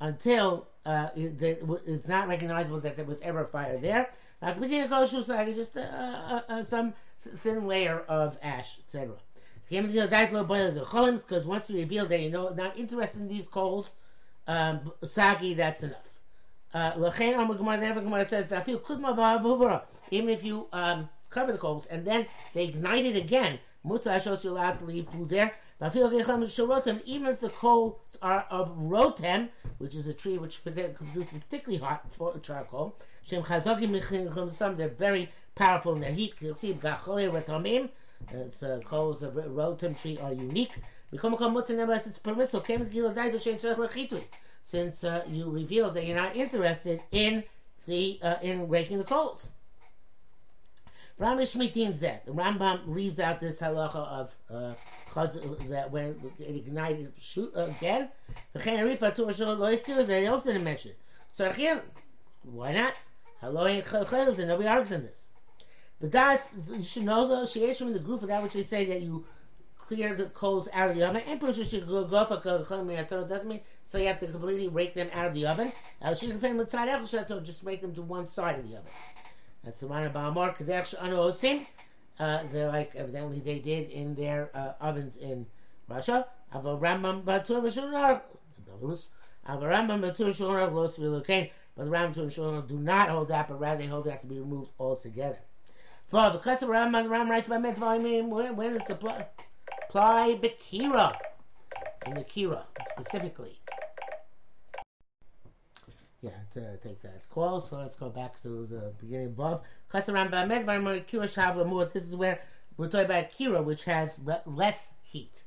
until 0.00 0.66
uh, 0.84 1.08
it, 1.16 1.40
it's 1.86 2.08
not 2.08 2.28
recognizable 2.28 2.80
that 2.80 2.96
there 2.96 3.04
was 3.04 3.20
ever 3.20 3.42
a 3.42 3.46
fire 3.46 3.78
there. 3.78 4.10
Just 4.42 5.76
uh, 5.76 6.42
uh, 6.48 6.62
some 6.62 6.94
thin 7.36 7.66
layer 7.66 8.00
of 8.00 8.38
ash, 8.42 8.78
etc. 8.78 9.16
Because 9.68 11.46
once 11.46 11.70
you 11.70 11.76
reveal 11.76 12.06
that 12.06 12.20
you're 12.20 12.54
not 12.54 12.78
interested 12.78 13.22
in 13.22 13.28
these 13.28 13.48
coals, 13.48 13.92
um, 14.46 14.92
sagi, 15.02 15.54
that's 15.54 15.82
enough. 15.82 16.20
Uh, 16.74 16.92
says 18.24 18.52
even 20.10 20.28
if 20.28 20.44
you 20.44 20.66
um, 20.72 21.08
cover 21.30 21.52
the 21.52 21.58
coals 21.58 21.86
and 21.86 22.04
then 22.04 22.26
they 22.52 22.64
ignite 22.64 23.06
it 23.06 23.16
again, 23.16 23.58
muta 23.84 24.20
shows 24.20 24.44
you're 24.44 24.52
allowed 24.52 24.78
to 24.78 24.84
leave 24.84 25.08
food 25.08 25.28
there. 25.28 25.52
Even 25.80 27.28
if 27.28 27.40
the 27.40 27.52
coals 27.54 28.16
are 28.22 28.46
of 28.50 28.76
rotem, 28.76 29.48
which 29.78 29.94
is 29.94 30.06
a 30.06 30.14
tree 30.14 30.38
which 30.38 30.62
produces 30.64 31.38
particularly 31.38 31.82
hot 31.82 32.12
for 32.12 32.38
charcoal, 32.38 32.96
some 34.50 34.76
they're 34.76 34.88
very 34.88 35.30
powerful 35.54 35.94
in 35.94 36.00
their 36.00 36.12
heat. 36.12 36.34
You'll 36.40 36.54
see 36.54 36.72
retomim, 36.74 37.90
as 38.32 38.62
uh, 38.62 38.80
coals 38.84 39.22
of 39.22 39.34
rotem 39.34 40.00
tree 40.00 40.18
are 40.18 40.32
unique. 40.32 40.76
It's 41.12 42.18
permissible. 42.18 42.64
Since 44.66 45.04
uh, 45.04 45.24
you 45.28 45.50
reveal 45.50 45.90
that 45.90 46.06
you're 46.06 46.16
not 46.16 46.34
interested 46.36 47.02
in 47.12 47.44
the 47.86 48.18
uh, 48.22 48.36
in 48.42 48.68
raking 48.68 48.98
the 48.98 49.04
coals. 49.04 49.50
The 51.16 51.24
Rambam 51.24 52.88
leaves 52.88 53.20
out 53.20 53.40
this 53.40 53.60
halacha 53.60 53.96
of 53.96 54.34
uh, 54.50 54.74
that 55.68 55.90
when 55.90 56.20
it 56.40 56.56
ignited 56.56 57.12
shoot 57.20 57.52
again. 57.54 58.08
They 58.52 60.26
also 60.26 60.48
didn't 60.48 60.64
mention. 60.64 60.92
So 61.30 61.48
again, 61.48 61.82
why 62.42 62.72
not? 62.72 62.94
And 64.38 64.48
nobody 64.48 64.68
argues 64.68 64.92
on 64.92 65.02
this. 65.02 65.28
But 66.00 66.12
that's 66.12 66.68
you 66.70 66.82
should 66.82 67.04
know 67.04 67.26
though. 67.28 67.46
She 67.46 67.64
in 67.88 67.92
the 67.92 67.98
group 67.98 68.22
of 68.22 68.28
that 68.28 68.42
which 68.42 68.52
they 68.52 68.62
say 68.62 68.84
that 68.86 69.02
you 69.02 69.24
clear 69.76 70.14
the 70.14 70.26
coals 70.26 70.68
out 70.72 70.90
of 70.90 70.96
the 70.96 71.06
oven. 71.06 71.22
And 71.26 71.40
Pusha 71.40 71.68
should 71.68 71.86
go 71.86 72.04
go 72.04 72.24
for 72.24 72.40
doesn't 73.28 73.48
mean 73.48 73.60
so 73.84 73.98
you 73.98 74.06
have 74.06 74.18
to 74.20 74.26
completely 74.26 74.68
rake 74.68 74.94
them 74.94 75.08
out 75.12 75.26
of 75.26 75.34
the 75.34 75.46
oven. 75.46 75.72
She 76.18 76.26
can 76.28 76.38
find 76.38 76.58
just 77.44 77.64
rake 77.64 77.80
them 77.80 77.94
to 77.94 78.02
one 78.02 78.26
side 78.26 78.58
of 78.58 78.68
the 78.68 78.76
oven. 78.76 78.90
That's 79.62 79.80
the 79.80 79.86
Rana 79.86 80.10
Ba'amar 80.10 80.54
Kadesh 80.54 80.94
Anu 81.00 81.32
Uh, 82.18 82.42
they're 82.50 82.68
like 82.68 82.94
evidently 82.94 83.40
they 83.40 83.58
did 83.58 83.90
in 83.90 84.14
their 84.14 84.50
uh, 84.54 84.72
ovens 84.80 85.16
in 85.16 85.46
Russia. 85.88 86.26
Ava 86.54 86.76
Rambam 86.76 87.24
Batur 87.24 87.62
Belarus. 87.62 89.06
Ava 89.48 89.64
Rambam 89.64 90.00
Batur 90.00 90.28
Shulnach 90.28 90.72
Los 90.72 90.96
Vilukain. 90.98 91.50
But 91.76 91.84
the 91.84 91.90
Rambam 91.90 92.16
and 92.16 92.30
Shulnach 92.30 92.68
do 92.68 92.78
not 92.78 93.08
hold 93.08 93.28
that, 93.28 93.48
but 93.48 93.60
rather 93.60 93.82
they 93.82 93.86
hold 93.88 94.04
that 94.06 94.20
to 94.22 94.26
be 94.26 94.38
removed 94.38 94.70
altogether. 94.78 95.38
For 96.06 96.30
the 96.30 96.38
custom 96.38 96.68
Rambam, 96.68 97.04
the 97.04 97.08
Rambam 97.08 97.30
writes 97.30 97.48
by 97.48 97.58
Mitzvah, 97.58 97.86
I 97.86 97.98
mean, 97.98 98.30
when, 98.30 98.76
is 98.76 98.86
supply? 98.86 99.26
Apply 99.88 100.38
Bekira. 100.40 101.16
In 102.06 102.14
the 102.14 102.24
Kira, 102.24 102.64
specifically 102.90 103.60
yeah, 106.24 106.30
to 106.54 106.76
take 106.78 107.02
that 107.02 107.28
call. 107.28 107.60
So 107.60 107.76
let's 107.76 107.94
go 107.94 108.08
back 108.08 108.40
to 108.42 108.66
the 108.66 108.92
beginning 108.98 109.26
above. 109.26 109.60
Custom 109.90 110.14
Rambam, 110.14 110.48
Medvar, 110.48 111.04
Kira, 111.06 111.24
Shav, 111.24 111.56
Lamur. 111.56 111.92
This 111.92 112.06
is 112.06 112.16
where 112.16 112.40
we're 112.78 112.88
talking 112.88 113.04
about 113.04 113.30
kira, 113.30 113.62
which 113.62 113.84
has 113.84 114.18
less 114.46 114.94
heat. 115.02 115.44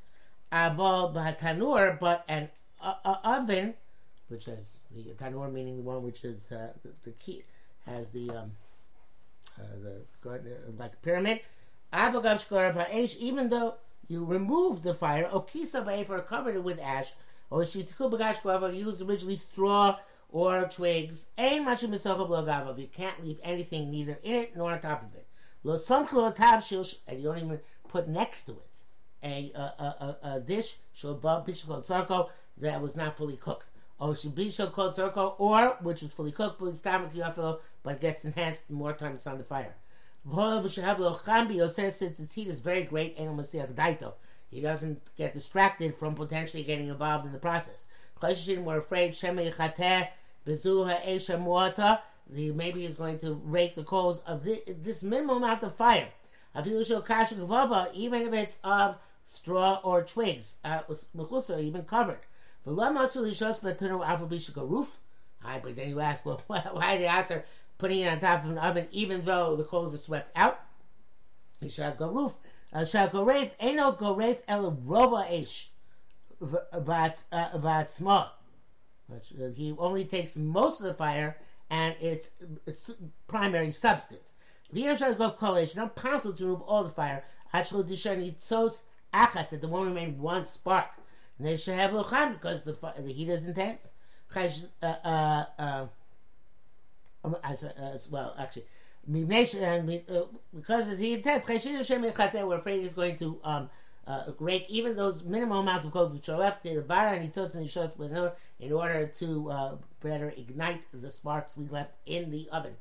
Aval 0.51 1.13
but 1.99 2.23
an 2.29 2.49
uh, 2.81 2.93
uh, 3.03 3.15
oven, 3.23 3.73
which 4.29 4.45
has 4.45 4.79
the 4.91 5.03
tanur 5.13 5.51
meaning 5.51 5.77
the 5.77 5.83
one 5.83 6.03
which 6.03 6.23
is 6.23 6.51
uh, 6.51 6.69
the, 6.83 6.89
the 7.03 7.11
key 7.11 7.43
has 7.85 8.09
the 8.11 8.29
um, 8.29 8.51
uh, 9.59 9.63
the 9.83 10.29
uh, 10.29 10.71
like 10.77 10.93
a 10.93 10.97
pyramid. 10.97 11.41
Even 13.19 13.49
though 13.49 13.75
you 14.07 14.25
remove 14.25 14.83
the 14.83 14.93
fire, 14.93 15.29
okisa 15.31 16.05
for 16.05 16.19
covered 16.21 16.55
it 16.55 16.63
with 16.63 16.79
ash, 16.79 17.13
or 17.49 17.65
she's 17.65 17.93
used 17.93 19.01
originally 19.01 19.35
straw 19.35 19.97
or 20.29 20.65
twigs. 20.65 21.27
Ain't 21.37 21.65
much 21.65 21.81
misachab 21.81 22.77
You 22.77 22.87
can't 22.87 23.23
leave 23.23 23.39
anything 23.43 23.89
neither 23.89 24.19
in 24.23 24.35
it 24.35 24.55
nor 24.55 24.71
on 24.71 24.79
top 24.79 25.03
of 25.03 25.15
it. 25.15 25.27
And 25.63 27.19
you 27.19 27.23
don't 27.23 27.37
even 27.37 27.59
put 27.87 28.07
next 28.07 28.43
to 28.43 28.51
it 28.53 28.81
a 29.23 29.51
a, 29.55 29.61
a, 30.21 30.35
a 30.35 30.39
dish 30.39 30.77
sarko 30.95 32.29
that 32.57 32.81
was 32.81 32.95
not 32.95 33.17
fully 33.17 33.37
cooked. 33.37 33.67
Or 33.99 34.09
shibisha 34.09 34.71
called 34.71 34.95
sarko, 34.95 35.35
or 35.39 35.77
which 35.81 36.03
is 36.03 36.13
fully 36.13 36.31
cooked, 36.31 36.59
but 36.59 36.67
but 37.83 37.95
it 37.95 38.01
gets 38.01 38.25
enhanced 38.25 38.61
the 38.67 38.73
more 38.73 38.93
time 38.93 39.13
it's 39.13 39.25
on 39.25 39.37
the 39.37 39.43
fire. 39.43 39.75
Since 40.29 42.01
its 42.01 42.33
heat 42.33 42.47
is 42.47 42.59
very 42.59 42.83
great, 42.83 43.17
he 44.49 44.61
doesn't 44.61 45.15
get 45.15 45.33
distracted 45.33 45.95
from 45.95 46.15
potentially 46.15 46.63
getting 46.63 46.89
involved 46.89 47.25
in 47.25 47.31
the 47.31 47.39
process. 47.39 47.85
Chashishim 48.21 48.63
were 48.63 48.77
afraid 48.77 49.15
Muata. 50.45 51.99
Maybe 52.29 52.81
he's 52.81 52.95
going 52.95 53.19
to 53.19 53.33
rake 53.45 53.75
the 53.75 53.83
coals 53.83 54.19
of 54.19 54.43
this, 54.43 54.59
this 54.67 55.01
minimal 55.01 55.37
amount 55.37 55.63
of 55.63 55.75
fire. 55.75 56.09
Even 56.55 58.21
if 58.21 58.33
it's 58.33 58.57
of 58.63 58.97
straw 59.23 59.79
or 59.83 60.03
twigs, 60.03 60.55
uh, 60.63 60.81
even 61.59 61.83
covered. 61.83 62.19
But 62.67 62.75
then 65.75 65.89
you 65.89 65.99
ask, 66.01 66.25
well, 66.25 66.41
why 66.47 66.97
the 66.97 67.07
answer 67.07 67.45
putting 67.77 68.01
it 68.01 68.09
on 68.09 68.19
top 68.19 68.43
of 68.43 68.49
an 68.49 68.57
oven 68.57 68.89
even 68.91 69.23
though 69.23 69.55
the 69.55 69.63
coals 69.63 69.93
are 69.93 69.97
swept 69.97 70.35
out? 70.35 70.59
Rave 71.61 71.79
el 73.69 74.71
rova 74.73 75.65
vatzma. 76.41 78.29
Uh, 79.09 79.15
he 79.55 79.73
only 79.77 80.03
takes 80.03 80.35
most 80.35 80.81
of 80.81 80.87
the 80.87 80.93
fire 80.93 81.37
and 81.69 81.95
its, 82.01 82.31
its 82.65 82.91
primary 83.27 83.71
substance. 83.71 84.33
It's 84.73 85.75
not 85.75 85.95
possible 85.95 86.35
to 86.35 86.43
remove 86.43 86.63
all 86.63 86.83
the 86.83 86.89
fire. 86.89 87.23
Actually, 87.53 87.93
achas 87.93 88.81
that 89.13 89.61
there 89.61 89.69
won't 89.69 89.87
remain 89.87 90.19
one 90.19 90.43
spark. 90.43 90.87
And 91.37 91.47
they 91.47 91.57
should 91.57 91.75
have 91.75 91.91
locham 91.91 92.33
because 92.33 92.63
the, 92.63 92.73
the 92.99 93.13
heat 93.13 93.29
is 93.29 93.43
intense. 93.43 93.91
Uh, 94.35 94.49
uh, 94.85 95.45
uh, 95.57 95.87
um, 97.23 97.35
as, 97.43 97.63
as 97.63 98.09
well, 98.09 98.35
actually, 98.37 98.65
because 99.09 100.87
of 100.87 100.97
the 100.97 101.13
intense, 101.13 101.47
we're 101.47 102.55
afraid 102.57 102.81
he's 102.81 102.93
going 102.93 103.17
to 103.17 103.39
um, 103.43 103.69
uh, 104.05 104.31
even 104.69 104.95
those 104.95 105.23
minimal 105.23 105.59
amounts 105.59 105.85
of 105.85 105.91
coals 105.91 106.13
which 106.13 106.29
are 106.29 106.37
left 106.37 106.63
the 106.63 106.81
vara 106.81 107.17
and 107.17 107.33
took 107.33 107.53
and 107.53 107.63
he 107.63 107.69
shows 107.69 107.93
in 108.59 108.71
order 108.73 109.05
to 109.05 109.51
uh, 109.51 109.75
better 110.01 110.33
ignite 110.37 110.81
the 110.93 111.09
sparks 111.09 111.57
we 111.57 111.67
left 111.67 111.93
in 112.05 112.31
the 112.31 112.47
oven. 112.51 112.75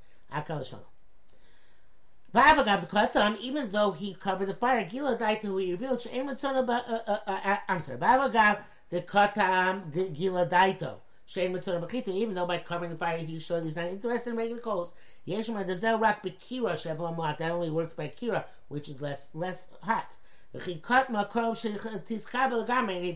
Even 2.36 3.72
though 3.72 3.92
he 3.92 4.14
covered 4.14 4.46
the 4.46 4.54
fire, 4.54 4.84
Gila 4.84 5.16
died 5.16 5.40
to 5.40 5.56
he 5.56 5.72
revealed 5.72 6.06
uh, 6.06 7.18
uh, 7.26 7.56
I'm 7.68 7.80
sorry, 7.80 7.98
Bavagav 7.98 8.58
the 8.90 9.02
Katam 9.02 10.14
Gila 10.14 10.46
Daito. 10.46 10.98
Even 11.34 12.34
though 12.34 12.46
by 12.46 12.58
covering 12.58 12.90
the 12.90 12.96
fire 12.96 13.18
he 13.18 13.40
showed 13.40 13.64
he's 13.64 13.76
not 13.76 13.88
interested 13.88 14.30
in 14.30 14.36
regular 14.36 14.60
coals, 14.60 14.92
Yeshma 15.26 15.66
Dazel 15.66 16.00
Rak 16.00 16.22
Bekira 16.22 16.74
Shevel 16.74 17.16
Mat. 17.16 17.38
That 17.38 17.50
only 17.50 17.70
works 17.70 17.94
by 17.94 18.08
Kira, 18.08 18.44
which 18.68 18.88
is 18.88 19.00
less 19.00 19.34
less 19.34 19.70
hot. 19.82 20.14
And 20.52 20.62
if 20.62 20.68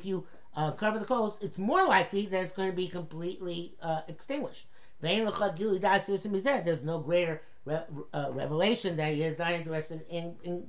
you 0.04 0.26
uh, 0.56 0.72
cover 0.72 0.98
the 0.98 1.04
coals, 1.04 1.38
it's 1.40 1.58
more 1.58 1.84
likely 1.84 2.26
that 2.26 2.44
it's 2.44 2.54
going 2.54 2.70
to 2.70 2.76
be 2.76 2.88
completely 2.88 3.76
uh, 3.80 4.00
extinguished. 4.08 4.66
There's 5.00 6.82
no 6.82 6.98
greater 6.98 7.42
re- 7.64 7.82
uh, 8.12 8.30
revelation 8.32 8.96
that 8.96 9.14
he 9.14 9.22
is 9.22 9.38
not 9.38 9.52
interested 9.52 10.04
in 10.08 10.36
in, 10.42 10.68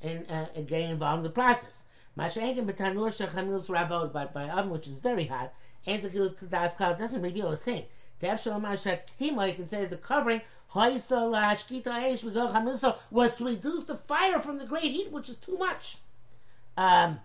in, 0.00 0.26
uh, 0.26 0.46
in 0.54 0.66
getting 0.66 0.90
involved 0.90 1.18
in 1.18 1.24
the 1.24 1.30
process. 1.30 1.84
But 2.16 2.34
by 4.32 4.48
oven, 4.48 4.70
which 4.70 4.88
is 4.88 4.98
very 4.98 5.26
hot, 5.26 5.52
doesn't 5.86 7.22
reveal 7.22 7.52
a 7.52 7.56
thing. 7.56 7.84
You 8.20 8.28
can 9.54 9.68
say 9.68 9.84
the 9.84 9.96
covering 9.96 10.40
was 10.74 11.08
to 13.36 13.44
reduce 13.44 13.84
the 13.84 13.96
fire 13.96 14.38
from 14.40 14.58
the 14.58 14.66
great 14.66 14.90
heat, 14.90 15.12
which 15.12 15.28
is 15.28 15.36
too 15.36 15.56
much. 15.56 15.98
Um, 16.76 17.20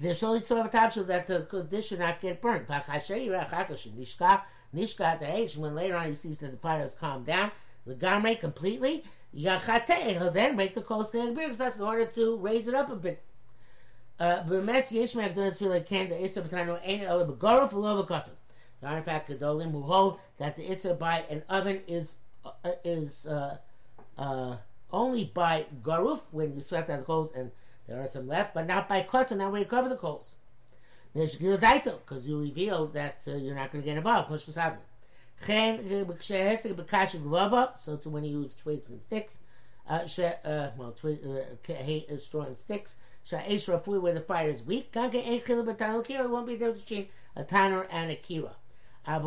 that 0.00 1.26
the 1.26 1.64
dish 1.70 1.88
should 1.88 1.98
not 1.98 2.20
get 2.20 2.40
burnt. 2.40 2.68
Nishka 4.74 5.18
the 5.18 5.36
H, 5.36 5.56
when 5.56 5.74
later 5.74 5.96
on 5.96 6.06
he 6.06 6.14
sees 6.14 6.38
that 6.38 6.50
the 6.52 6.58
fire 6.58 6.80
has 6.80 6.94
calmed 6.94 7.26
down, 7.26 7.50
the 7.86 7.94
gamre 7.94 8.38
completely, 8.38 9.04
he'll 9.32 10.30
then 10.30 10.56
make 10.56 10.74
the 10.74 10.82
coals 10.82 11.08
stay 11.08 11.30
because 11.32 11.58
that's 11.58 11.76
in 11.78 11.82
order 11.84 12.06
to 12.06 12.36
raise 12.36 12.66
it 12.68 12.74
up 12.74 12.90
a 12.90 12.96
bit. 12.96 13.22
Uh, 14.18 14.42
V'mes 14.42 14.88
can 15.86 16.08
the 16.08 16.16
are 18.86 18.96
in 18.96 19.02
fact 19.02 19.30
Gedolim 19.30 19.72
who 19.72 19.82
hold 19.82 20.18
that 20.38 20.56
the 20.56 20.70
Issa 20.70 20.94
by 20.94 21.24
an 21.30 21.42
oven 21.48 21.82
is 21.86 22.16
uh, 22.44 22.52
is 22.84 23.26
uh, 23.26 23.58
uh, 24.16 24.56
only 24.92 25.24
by 25.24 25.66
garuf 25.82 26.22
when 26.30 26.54
you 26.54 26.60
swept 26.60 26.90
out 26.90 27.00
the 27.00 27.04
coals 27.04 27.32
and 27.34 27.50
there 27.86 28.00
are 28.00 28.06
some 28.06 28.28
left, 28.28 28.54
but 28.54 28.66
not 28.66 28.88
by 28.88 29.02
kotza, 29.02 29.36
not 29.36 29.50
when 29.50 29.62
you 29.62 29.66
cover 29.66 29.88
the 29.88 29.96
coals 29.96 30.36
because 31.14 32.28
you 32.28 32.38
reveal 32.38 32.88
that 32.88 33.22
uh, 33.26 33.36
you're 33.36 33.54
not 33.54 33.72
going 33.72 33.82
to 33.82 33.86
get 33.86 33.96
involved. 33.96 34.30
Uh, 34.30 34.36
so 37.76 37.96
to 37.96 38.10
when 38.10 38.24
you 38.24 38.40
use 38.40 38.54
twigs 38.54 38.90
and 38.90 39.00
sticks, 39.00 39.38
uh, 39.88 40.00
uh, 40.44 40.68
well, 40.76 40.92
twi- 40.92 41.18
uh, 41.24 41.72
uh, 41.72 42.18
straw 42.18 42.42
and 42.42 42.58
sticks, 42.58 42.96
where 43.30 44.14
the 44.14 44.24
fire 44.26 44.50
is 44.50 44.62
weak, 44.64 44.90
it 44.94 46.30
won't 46.30 46.46
be 46.46 46.56
there 46.56 46.72
between 46.72 47.08
a 47.36 47.44
tanner 47.44 47.86
and 47.90 48.10
a 48.10 48.16
kira. 48.16 48.52
But 49.06 49.22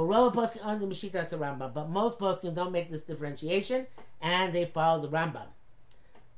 most 1.89 2.19
poskim 2.19 2.53
don't 2.53 2.71
make 2.71 2.91
this 2.91 3.01
differentiation, 3.03 3.87
and 4.21 4.53
they 4.53 4.65
follow 4.65 5.01
the 5.01 5.09
Rambam. 5.09 5.47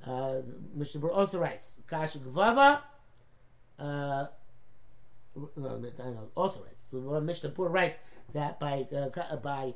Uh, 0.05 0.41
Mishnah 0.75 1.07
also 1.07 1.39
writes, 1.39 1.79
Kasha 1.87 2.19
Gvava, 2.19 2.81
no, 5.35 6.29
also 6.35 6.61
writes. 6.61 6.85
Mishnah 7.23 7.49
Pur 7.49 7.67
writes 7.67 7.97
that 8.33 8.59
by 8.59 8.87
uh, 8.95 9.35
by 9.37 9.73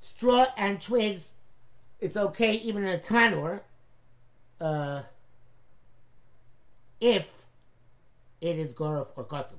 straw 0.00 0.46
and 0.56 0.80
twigs, 0.80 1.32
it's 2.00 2.16
okay 2.16 2.52
even 2.54 2.84
in 2.84 2.94
a 2.94 2.98
tanur, 2.98 3.60
uh, 4.60 5.02
if 7.00 7.44
it 8.40 8.58
is 8.58 8.74
gorof 8.74 9.08
or 9.16 9.24
katum. 9.24 9.58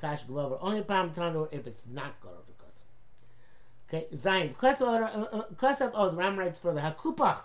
Kash 0.00 0.24
Glover 0.24 0.58
only 0.60 0.82
palm 0.82 1.10
tanur 1.10 1.48
if 1.52 1.66
it's 1.66 1.86
not 1.86 2.20
gorof 2.20 2.48
or 2.48 2.56
katum. 2.58 3.88
Okay, 3.88 4.06
Zayin. 4.14 4.48
Because 4.48 5.80
of 5.80 5.94
uh, 5.94 6.02
uh, 6.02 6.12
Ram 6.14 6.38
writes 6.38 6.58
for 6.58 6.72
the 6.72 6.80
hakupach. 6.80 7.40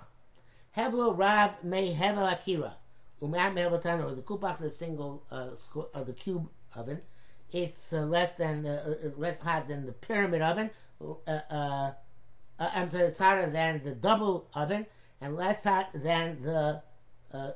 Hevlo 0.78 1.18
Rav 1.18 1.64
may 1.64 1.94
hevel 1.94 2.32
akira. 2.32 2.76
Umam 3.22 3.56
hevel 3.56 3.82
tanur. 3.82 4.16
The 4.16 4.22
kupach, 4.22 4.60
the 4.60 4.70
single, 4.70 5.24
uh, 5.32 5.50
uh, 5.94 6.04
the 6.04 6.14
cube 6.14 6.50
oven. 6.76 7.02
It's 7.52 7.94
uh, 7.94 8.02
less 8.02 8.36
than 8.36 8.66
uh, 8.66 8.96
uh, 9.06 9.10
less 9.18 9.40
hot 9.40 9.68
than 9.68 9.86
the 9.86 9.92
pyramid 9.92 10.42
oven. 10.42 10.70
Uh, 11.02 11.30
uh, 11.30 11.92
I'm 12.60 12.90
sorry, 12.90 13.06
it's 13.06 13.18
hotter 13.18 13.50
than 13.50 13.82
the 13.84 13.92
double 13.92 14.48
oven 14.54 14.86
and 15.22 15.36
less 15.36 15.64
hot 15.64 15.90
than 15.94 16.42
the 16.42 16.82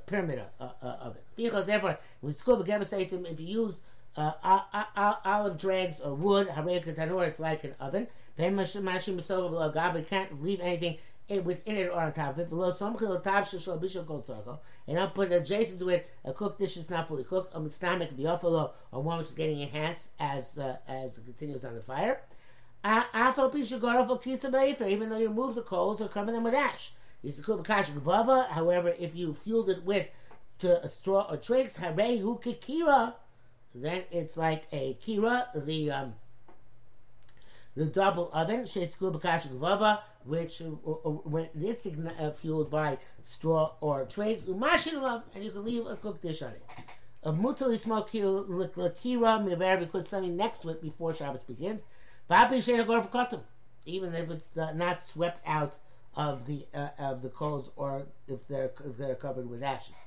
pyramid 0.08 0.42
oven. 0.60 1.22
Because 1.36 1.66
therefore, 1.66 1.98
when 2.22 2.34
school 2.34 2.64
states 2.84 3.14
if 3.14 3.40
you 3.40 3.64
use 3.64 3.80
olive 4.18 5.58
dregs 5.58 6.02
or 6.02 6.16
wood, 6.16 6.50
it's 6.50 7.40
like 7.40 7.64
an 7.64 7.76
oven. 7.80 8.08
Then 8.36 8.56
we 8.58 10.02
can't 10.04 10.42
leave 10.42 10.62
anything 10.62 10.98
within 11.38 11.78
it 11.78 11.90
or 11.90 12.02
on 12.02 12.14
top 12.14 12.32
of 12.32 12.40
it. 12.40 12.50
Below 12.50 12.72
some 12.72 12.98
And 14.88 15.00
I'll 15.00 15.10
put 15.10 15.32
adjacent 15.32 15.80
to 15.80 15.90
it 15.90 16.10
a 16.26 16.34
cooked 16.34 16.60
dish 16.60 16.76
that's 16.76 16.90
not 16.90 17.08
fully 17.08 17.24
cooked, 17.24 17.56
a 17.56 17.60
mitznamek 17.60 18.16
biofalo, 18.16 18.72
or 18.92 19.04
one 19.04 19.20
which 19.20 19.28
is 19.28 19.36
getting 19.36 19.60
enhanced 19.60 20.10
as 20.20 20.58
uh, 20.58 20.78
as 20.88 21.18
it 21.18 21.26
continues 21.26 21.64
on 21.64 21.76
the 21.76 21.82
fire. 21.82 22.22
Even 22.84 25.10
though 25.10 25.18
you 25.18 25.28
remove 25.28 25.56
the 25.56 25.62
coals 25.62 26.02
or 26.02 26.08
cover 26.08 26.32
them 26.32 26.44
with 26.44 26.54
ash. 26.54 26.92
However, 27.22 28.96
if 28.98 29.16
you 29.16 29.34
fueled 29.34 29.70
it 29.70 29.84
with 29.84 30.10
to 30.60 30.84
a 30.84 30.88
straw 30.88 31.28
or 31.30 31.38
twigs, 31.38 31.78
kira, 31.78 33.14
then 33.76 34.04
it's 34.12 34.38
like 34.38 34.64
a 34.72 34.94
kira, 34.96 35.66
the 35.66 35.92
um, 35.92 36.16
the 37.76 37.86
double 37.86 38.30
oven, 38.34 38.66
which 40.26 40.62
uh, 40.62 40.66
uh, 40.66 41.10
when 41.24 41.50
it's 41.56 41.88
fueled 42.40 42.70
by 42.70 42.98
straw 43.24 43.74
or 43.82 44.06
twigs, 44.06 44.48
love, 44.48 45.24
and 45.34 45.44
you 45.44 45.52
can 45.52 45.64
leave 45.64 45.86
a 45.86 45.96
cooked 45.96 46.22
dish 46.22 46.42
on 46.42 46.52
it. 46.52 46.64
A 47.24 47.34
mutali 47.34 47.78
smoke 47.78 48.10
lakira 48.12 49.44
mibar, 49.44 49.80
we 49.80 49.86
put 49.86 50.08
something 50.08 50.38
next 50.38 50.62
to 50.62 50.70
it 50.70 50.82
before 50.82 51.14
Shabbos 51.14 51.44
begins. 51.44 51.84
Even 53.86 54.14
if 54.16 54.30
it's 54.30 54.52
not 54.56 55.02
swept 55.02 55.48
out 55.48 55.78
of 56.16 56.46
the 56.48 56.66
uh, 56.74 56.90
of 56.98 57.22
the 57.22 57.30
coals 57.30 57.72
or 57.76 58.04
if 58.28 58.48
they're 58.48 58.72
if 58.86 58.98
they're 58.98 59.16
covered 59.16 59.50
with 59.50 59.64
ashes. 59.64 60.06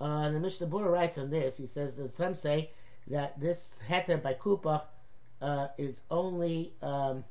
Uh, 0.00 0.30
the 0.30 0.40
Mishnah 0.40 0.66
Berurah 0.66 0.90
writes 0.90 1.18
on 1.18 1.30
this. 1.30 1.56
He 1.56 1.66
says 1.66 1.96
that 1.96 2.08
some 2.08 2.34
say 2.34 2.70
that 3.06 3.38
this 3.38 3.80
heter 3.88 4.20
by 4.22 4.34
kupach 4.34 4.84
uh, 5.40 5.68
is 5.78 6.02
only 6.10 6.72
um, 6.82 7.24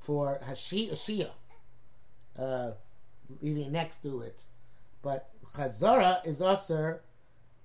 for 0.00 0.40
Hashi 0.44 0.88
Shia, 0.90 1.30
uh, 2.38 2.72
leaving 3.40 3.70
next 3.70 3.98
to 4.02 4.22
it. 4.22 4.42
But 5.02 5.30
Chazara 5.54 6.26
is 6.26 6.42
also, 6.42 6.98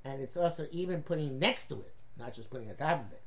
and 0.03 0.21
it's 0.21 0.37
also 0.37 0.67
even 0.71 1.01
putting 1.01 1.39
next 1.39 1.67
to 1.67 1.75
it, 1.75 1.95
not 2.19 2.33
just 2.33 2.49
putting 2.49 2.69
on 2.69 2.75
top 2.75 3.05
of 3.05 3.11
it. 3.11 3.21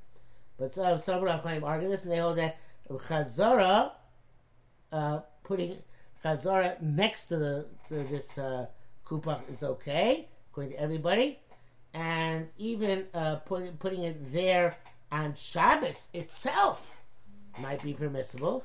But 0.58 0.72
some 0.72 0.98
some 0.98 1.22
Raffaim 1.22 1.62
argue 1.62 1.88
this, 1.88 2.04
and 2.04 2.12
they 2.12 2.18
hold 2.18 2.38
that 2.38 2.58
Chazara, 2.90 3.92
uh, 4.92 5.20
putting 5.42 5.78
Chazara 6.24 6.80
next 6.82 7.26
to 7.26 7.38
the 7.38 7.66
to 7.88 8.04
this 8.04 8.38
uh, 8.38 8.66
kupach 9.06 9.48
is 9.50 9.62
okay, 9.62 10.28
according 10.50 10.72
to 10.72 10.80
everybody, 10.80 11.38
and 11.94 12.48
even 12.58 13.06
uh, 13.14 13.36
putting 13.36 13.76
putting 13.76 14.02
it 14.02 14.32
there 14.32 14.76
on 15.10 15.34
Shabbos 15.34 16.08
itself 16.12 16.96
might 17.58 17.82
be 17.82 17.92
permissible, 17.92 18.64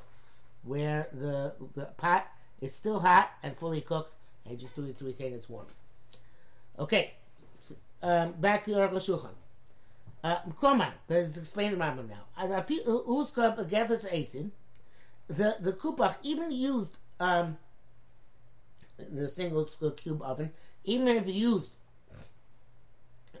where 0.64 1.08
the, 1.12 1.52
the 1.74 1.86
pot 1.96 2.26
is 2.60 2.74
still 2.74 3.00
hot 3.00 3.30
and 3.42 3.56
fully 3.56 3.80
cooked, 3.80 4.14
and 4.46 4.58
just 4.58 4.76
do 4.76 4.84
it 4.84 4.96
to 4.98 5.04
retain 5.04 5.32
its 5.32 5.48
warmth. 5.48 5.78
Okay, 6.78 7.12
um, 8.02 8.32
back 8.32 8.64
to 8.64 8.70
the 8.70 8.76
Aruch 8.76 8.92
HaShulchan. 8.92 9.34
Uh, 10.22 10.38
Klomar, 10.58 10.92
let's 11.08 11.36
explain 11.36 11.70
the 11.70 11.76
Rambam 11.76 12.08
now. 12.08 12.24
The 15.28 15.56
the 15.60 15.72
kupach 15.72 16.16
even 16.22 16.50
used 16.50 16.98
um, 17.20 17.58
the 18.98 19.28
single 19.28 19.64
cube 19.64 20.22
oven, 20.22 20.50
even 20.84 21.08
if 21.08 21.26
you 21.26 21.32
used 21.32 21.72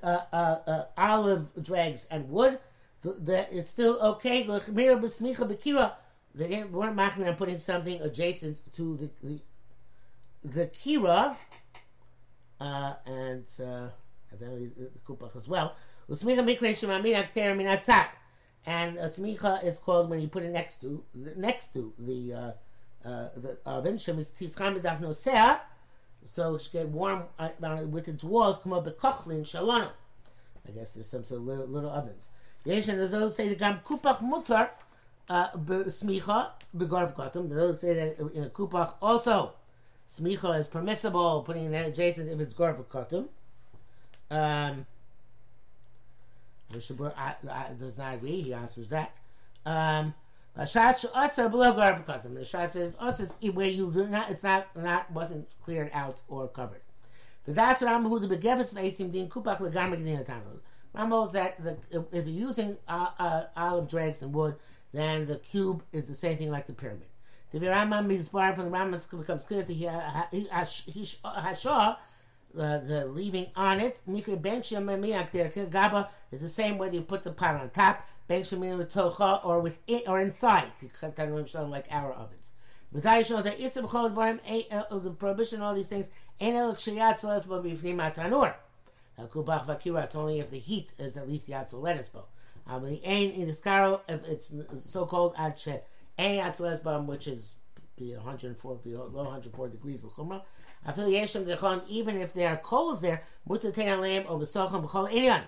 uh, 0.02 0.20
uh, 0.32 0.58
uh, 0.66 0.84
olive 0.96 1.48
dregs 1.62 2.06
and 2.10 2.28
wood, 2.28 2.58
that 3.02 3.48
it's 3.50 3.70
still 3.70 3.98
okay. 4.00 4.42
The 4.42 4.60
b'smicha 4.60 5.48
b'kira, 5.50 5.92
they 6.34 6.64
weren't 6.64 6.96
machmir 6.96 7.28
on 7.28 7.36
putting 7.36 7.58
something 7.58 8.00
adjacent 8.00 8.58
to 8.74 8.96
the 8.96 9.10
the, 9.22 9.40
the 10.44 10.66
kira, 10.66 11.36
uh, 12.60 12.94
and 13.06 13.44
uh, 13.62 13.88
eventually 14.32 14.70
the, 14.76 14.84
the 14.84 14.98
kupach 15.06 15.36
as 15.36 15.46
well. 15.48 15.74
Usmicha 16.08 16.44
mikre 16.44 16.70
shemamin 16.70 17.24
akter 17.24 17.56
min 17.56 17.66
atzat, 17.66 18.08
and 18.66 18.98
a 18.98 19.60
is 19.62 19.78
called 19.78 20.10
when 20.10 20.20
you 20.20 20.28
put 20.28 20.42
it 20.42 20.50
next 20.50 20.80
to 20.80 21.04
next 21.14 21.72
to 21.72 21.92
the 21.98 22.32
uh, 22.32 22.38
uh, 23.08 23.28
the 23.36 23.58
oven. 23.64 23.96
Shemis 23.96 24.32
tischam 24.32 24.78
b'daf 24.78 25.00
nosea, 25.00 25.60
so 26.28 26.56
it 26.56 26.68
get 26.72 26.88
warm 26.88 27.24
uh, 27.38 27.48
with 27.88 28.08
its 28.08 28.24
walls. 28.24 28.58
Come 28.58 28.72
up 28.72 28.86
a 28.86 28.90
kochlin 28.90 29.46
shalom. 29.46 29.88
I 30.66 30.70
guess 30.72 30.94
there's 30.94 31.08
some 31.08 31.24
sort 31.24 31.40
of 31.40 31.46
little, 31.46 31.66
little 31.66 31.90
ovens. 31.90 32.28
Yes, 32.64 32.88
and 32.88 32.98
those 32.98 33.36
say 33.36 33.48
the 33.48 33.54
gam 33.54 33.80
kupach 33.84 34.20
mutar, 34.20 34.70
smicha 35.28 36.50
begorv 36.76 37.14
kotum. 37.14 37.48
Those 37.48 37.80
say 37.80 37.94
that 37.94 38.32
in 38.34 38.44
a 38.44 38.50
kupach 38.50 38.94
also 39.00 39.52
smicha 40.08 40.58
is 40.58 40.68
permissible, 40.68 41.42
putting 41.42 41.72
it 41.72 41.86
adjacent 41.86 42.28
if 42.28 42.40
it's 42.40 42.54
gorv 42.54 42.84
kotum. 42.86 43.28
Um, 44.30 44.86
does 46.72 47.98
not 47.98 48.14
agree. 48.14 48.42
He 48.42 48.54
answers 48.54 48.88
that. 48.88 49.12
Um, 49.64 50.14
Shas 50.58 51.04
also 51.12 51.48
below 51.48 51.72
garv 51.72 52.06
kotum. 52.06 52.34
The 52.34 52.40
Shas 52.40 52.70
says 52.70 52.96
also 53.00 53.24
where 53.52 53.66
you 53.66 53.90
do 53.92 54.06
not, 54.06 54.30
it's 54.30 54.42
not 54.42 54.66
not 54.76 55.10
wasn't 55.10 55.48
cleared 55.64 55.90
out 55.92 56.22
or 56.28 56.48
covered. 56.48 56.82
But 57.44 57.56
that's 57.56 57.82
Ram 57.82 58.04
who 58.04 58.18
the 58.20 58.28
begevitz 58.28 58.72
meitzim 58.72 59.12
din 59.12 59.28
kupach 59.28 59.58
legamri 59.58 60.02
gdin 60.02 60.42
Ram 60.94 61.10
holds 61.10 61.32
that 61.32 61.62
the, 61.62 61.76
if 62.12 62.26
you're 62.26 62.48
using 62.48 62.76
uh, 62.86 63.08
uh, 63.18 63.44
olive 63.56 63.88
dregs 63.88 64.22
and 64.22 64.32
wood 64.32 64.54
then 64.94 65.26
the 65.26 65.36
cube 65.36 65.82
is 65.92 66.06
the 66.06 66.14
same 66.14 66.38
thing 66.38 66.50
like 66.50 66.66
the 66.66 66.72
pyramid. 66.72 67.08
The 67.52 67.60
Rambam 67.60 68.06
means 68.06 68.28
borrowed 68.28 68.56
from 68.56 68.64
the 68.64 68.76
Rambam 68.76 69.18
becomes 69.18 69.44
clear 69.44 69.62
that 69.62 69.72
he 69.72 69.84
Hashah, 71.24 71.96
the 72.54 73.06
leaving 73.06 73.46
on 73.56 73.80
it, 73.80 74.00
Mikra 74.08 74.40
Ben 74.40 74.62
Miak 74.62 75.30
there, 75.30 75.48
Gaba 75.66 76.10
is 76.30 76.40
the 76.40 76.48
same 76.48 76.78
whether 76.78 76.94
you 76.94 77.02
put 77.02 77.24
the 77.24 77.32
pot 77.32 77.60
on 77.60 77.70
top, 77.70 78.06
Ben 78.28 78.40
with 78.78 78.92
Tocha, 78.92 79.44
or 79.44 79.60
with 79.60 79.78
it, 79.86 80.04
or 80.08 80.20
inside, 80.20 80.72
like 81.70 81.86
our 81.90 82.12
ovens. 82.12 82.50
Dvarim, 84.10 84.40
uh, 84.70 84.98
the 84.98 85.10
prohibition, 85.10 85.60
all 85.60 85.74
these 85.74 85.88
things, 85.88 86.08
it's 90.04 90.14
only 90.14 90.40
if 90.40 90.50
the 90.50 90.58
heat 90.58 90.90
is 90.98 91.16
at 91.16 91.28
least 91.28 91.48
Yatzel 91.48 91.82
Lettuce 91.82 92.10
um, 92.14 92.22
the 92.66 93.00
ain 93.04 93.30
in 93.32 93.48
the 93.48 94.00
if 94.08 94.24
it's 94.24 94.52
so 94.84 95.34
at 95.36 95.58
she 95.58 95.76
ain 96.18 96.40
at 96.40 96.54
lesbam, 96.58 97.06
which 97.06 97.26
is 97.26 97.56
be 97.96 98.14
104 98.14 98.76
below 98.76 99.06
104 99.08 99.68
degrees 99.68 100.04
of 100.04 100.10
chumrah. 100.12 100.42
Affiliation 100.86 101.44
gechon, 101.46 101.82
even 101.88 102.16
if 102.16 102.34
there 102.34 102.50
are 102.50 102.56
coals 102.56 103.00
there, 103.00 103.22
mutatein 103.48 104.00
lamb 104.00 104.24
or 104.28 104.38
besochem 104.38 104.84
b'chol 104.84 105.10
inyan. 105.10 105.44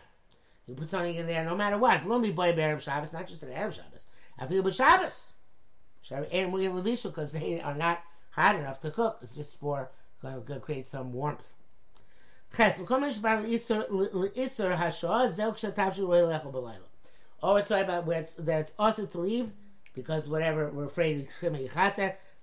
You 0.66 0.74
put 0.74 0.88
something 0.88 1.14
in 1.14 1.26
there, 1.26 1.44
no 1.44 1.54
matter 1.54 1.78
what. 1.78 2.04
Mi 2.06 2.30
boy 2.32 2.52
be'erev 2.54 2.80
Shabbos, 2.80 3.12
not 3.12 3.26
just 3.28 3.42
an 3.42 3.50
erev 3.50 3.74
Shabbos. 3.74 4.06
I 4.38 4.46
feel 4.46 4.62
b'Shabbos. 4.62 5.32
And 6.10 6.52
we're 6.52 6.70
in 6.70 6.76
Levisha 6.76 7.04
because 7.04 7.32
they 7.32 7.60
are 7.60 7.74
not 7.74 8.00
hot 8.30 8.54
enough 8.54 8.78
to 8.80 8.90
cook. 8.90 9.18
It's 9.22 9.34
just 9.34 9.58
for 9.58 9.90
going 10.22 10.44
to 10.46 10.60
create 10.60 10.86
some 10.86 11.12
warmth. 11.12 11.54
Or 17.46 17.54
we're 17.54 17.62
talking 17.62 17.84
about 17.84 18.04
where 18.06 18.18
it's, 18.18 18.32
that 18.32 18.58
it's 18.58 18.72
also 18.76 19.06
to 19.06 19.20
leave 19.20 19.52
because 19.94 20.28
whatever 20.28 20.68
we're 20.68 20.86
afraid 20.86 21.20
of. 21.20 21.28
it's 21.40 21.52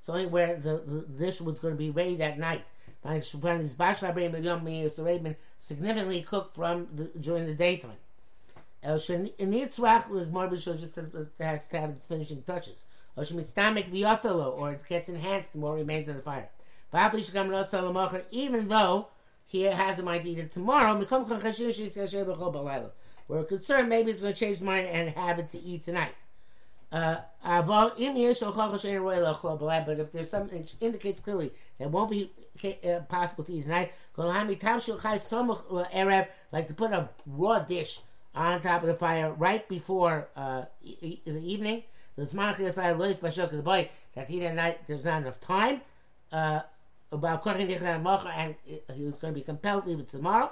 only 0.08 0.28
where 0.28 0.56
the, 0.56 0.82
the 0.88 1.02
dish 1.02 1.42
was 1.42 1.60
going 1.60 1.74
to 1.74 1.78
be 1.78 1.89
ready 1.89 2.16
that 2.16 2.39
night. 2.39 2.66
Significantly 5.60 6.22
cooked 6.22 6.56
from 6.56 6.88
the, 6.96 7.12
during 7.20 7.48
the 7.48 7.54
daytime. 7.54 7.98
Just 8.82 9.10
has 9.10 9.30
to 11.68 11.78
have 11.78 11.89
its 11.89 12.06
finishing 12.06 12.42
touches. 12.44 12.86
Or 13.18 13.24
it 14.72 14.88
gets 14.88 15.10
enhanced 15.10 15.52
the 15.52 15.60
more 15.60 15.76
remains 15.76 16.08
on 16.08 16.16
the 16.16 16.22
fire. 16.22 16.48
Even 18.32 18.70
though 18.70 19.08
he 19.46 19.63
has 19.63 20.00
a 20.00 20.04
mind 20.04 20.24
to 20.24 20.30
eat 20.30 20.39
it 20.39 20.54
tomorrow, 20.54 20.98
we're 23.28 23.44
concerned 23.44 23.90
maybe 23.90 24.12
it's 24.12 24.20
going 24.20 24.34
to 24.34 24.40
change 24.40 24.58
his 24.58 24.64
mind 24.64 24.88
and 24.88 25.10
have 25.10 25.40
it 25.40 25.50
to 25.50 25.60
eat 25.60 25.84
tonight. 25.84 26.14
Uh, 26.92 27.18
but 27.44 28.00
if 30.00 30.12
there's 30.12 30.30
something 30.30 30.62
that 30.62 30.76
indicates 30.80 31.20
clearly 31.20 31.52
that 31.80 31.90
won't 31.90 32.12
be 32.12 32.32
uh, 32.64 33.00
possible 33.10 33.44
to 33.44 33.54
eat 33.54 33.64
tonight, 33.64 33.92
like 36.52 36.68
to 36.68 36.74
put 36.76 36.92
a 36.92 37.10
raw 37.26 37.60
dish 37.60 38.00
on 38.36 38.62
top 38.62 38.82
of 38.82 38.88
the 38.88 38.96
fire 38.96 39.32
right 39.34 39.68
before 39.68 40.28
uh, 40.36 40.66
e- 40.84 41.20
the 41.26 41.40
evening. 41.40 41.84
That 44.16 44.28
he 44.28 44.40
didn't 44.40 44.56
night 44.56 44.80
there's 44.88 45.06
not 45.06 45.24
enough 45.24 45.40
time. 45.40 45.82
Uh, 46.32 46.62
about 47.12 47.44
and 47.44 48.56
he 48.96 49.04
was 49.04 49.18
going 49.18 49.34
to 49.34 49.40
be 49.40 49.44
compelled 49.44 49.84
to 49.84 49.90
leave 49.90 50.00
it 50.00 50.10
tomorrow. 50.10 50.52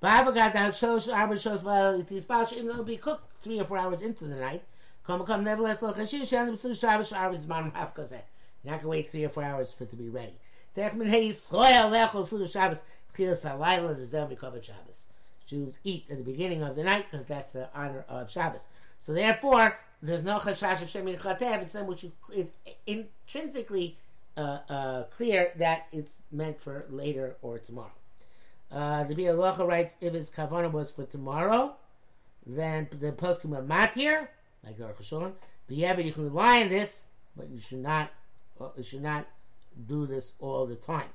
But 0.00 0.10
I 0.10 0.24
forgot 0.24 0.52
that 0.52 0.74
shows 0.74 1.08
hours 1.08 1.42
shows 1.42 1.62
well 1.62 1.98
it 1.98 2.10
is 2.12 2.24
bash 2.24 2.52
even 2.52 2.66
though 2.66 2.72
it'll 2.74 2.84
be 2.84 2.96
cooked 2.96 3.42
three 3.42 3.58
or 3.58 3.64
four 3.64 3.78
hours 3.78 4.02
into 4.02 4.24
the 4.24 4.36
night. 4.36 4.62
Come 5.06 5.24
come 5.24 5.44
nevertheless 5.44 5.82
look 5.82 5.98
and 5.98 6.08
she 6.08 6.24
shan 6.26 6.54
the 6.54 6.74
Shabbos 6.74 7.12
hours 7.12 7.46
man 7.46 7.72
half 7.74 7.94
cause 7.94 8.12
You're 8.12 8.72
not 8.72 8.80
gonna 8.80 8.90
wait 8.90 9.10
three 9.10 9.24
or 9.24 9.28
four 9.30 9.42
hours 9.42 9.72
for 9.72 9.84
it 9.84 9.90
to 9.90 9.96
be 9.96 10.08
ready. 10.08 10.38
Techmin 10.76 11.08
hey 11.08 11.30
soya 11.30 11.90
lechol 11.90 12.26
suda 12.26 12.46
Shabbos 12.46 12.82
chilas 13.16 13.44
halayla 13.44 13.96
the 13.96 14.06
zel 14.06 14.28
covered 14.36 14.64
Shabbos. 14.64 15.06
Jews 15.46 15.78
eat 15.84 16.06
at 16.10 16.18
the 16.18 16.24
beginning 16.24 16.62
of 16.62 16.74
the 16.74 16.82
night 16.82 17.06
because 17.10 17.26
that's 17.26 17.52
the 17.52 17.68
honor 17.74 18.04
of 18.08 18.30
Shabbos. 18.30 18.66
So 18.98 19.12
therefore, 19.12 19.78
there's 20.02 20.24
no 20.24 20.38
chashash 20.38 20.82
of 20.82 20.88
shemi 20.88 21.18
chatev. 21.18 21.62
It's 21.62 21.72
them 21.72 21.86
which 21.86 22.04
is 22.34 22.52
intrinsically 22.86 23.96
uh, 24.36 24.58
uh, 24.68 25.02
clear 25.04 25.52
that 25.56 25.86
it's 25.92 26.22
meant 26.30 26.60
for 26.60 26.86
later 26.90 27.36
or 27.42 27.58
tomorrow. 27.58 27.92
Uh, 28.70 29.04
the 29.04 29.14
Biur 29.14 29.34
Halacha 29.34 29.66
writes 29.66 29.96
if 30.00 30.12
his 30.12 30.30
kavana 30.30 30.70
was 30.70 30.90
for 30.90 31.04
tomorrow, 31.04 31.74
then 32.46 32.88
the 33.00 33.12
poskim 33.12 33.56
are 33.56 33.62
matir, 33.62 34.28
like 34.64 34.76
the 34.76 34.84
Aruch 34.84 35.32
But 35.68 35.96
but 35.96 36.04
you 36.04 36.12
can 36.12 36.24
rely 36.24 36.62
on 36.62 36.68
this, 36.68 37.06
but 37.36 37.48
you 37.48 37.60
should 37.60 37.78
not, 37.78 38.10
uh, 38.60 38.68
you 38.76 38.82
should 38.82 39.02
not 39.02 39.26
do 39.86 40.06
this 40.06 40.32
all 40.40 40.66
the 40.66 40.76
time. 40.76 41.08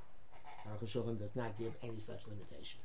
Aruch 0.68 1.20
does 1.20 1.36
not 1.36 1.58
give 1.58 1.74
any 1.84 2.00
such 2.00 2.22
limitation. 2.28 2.80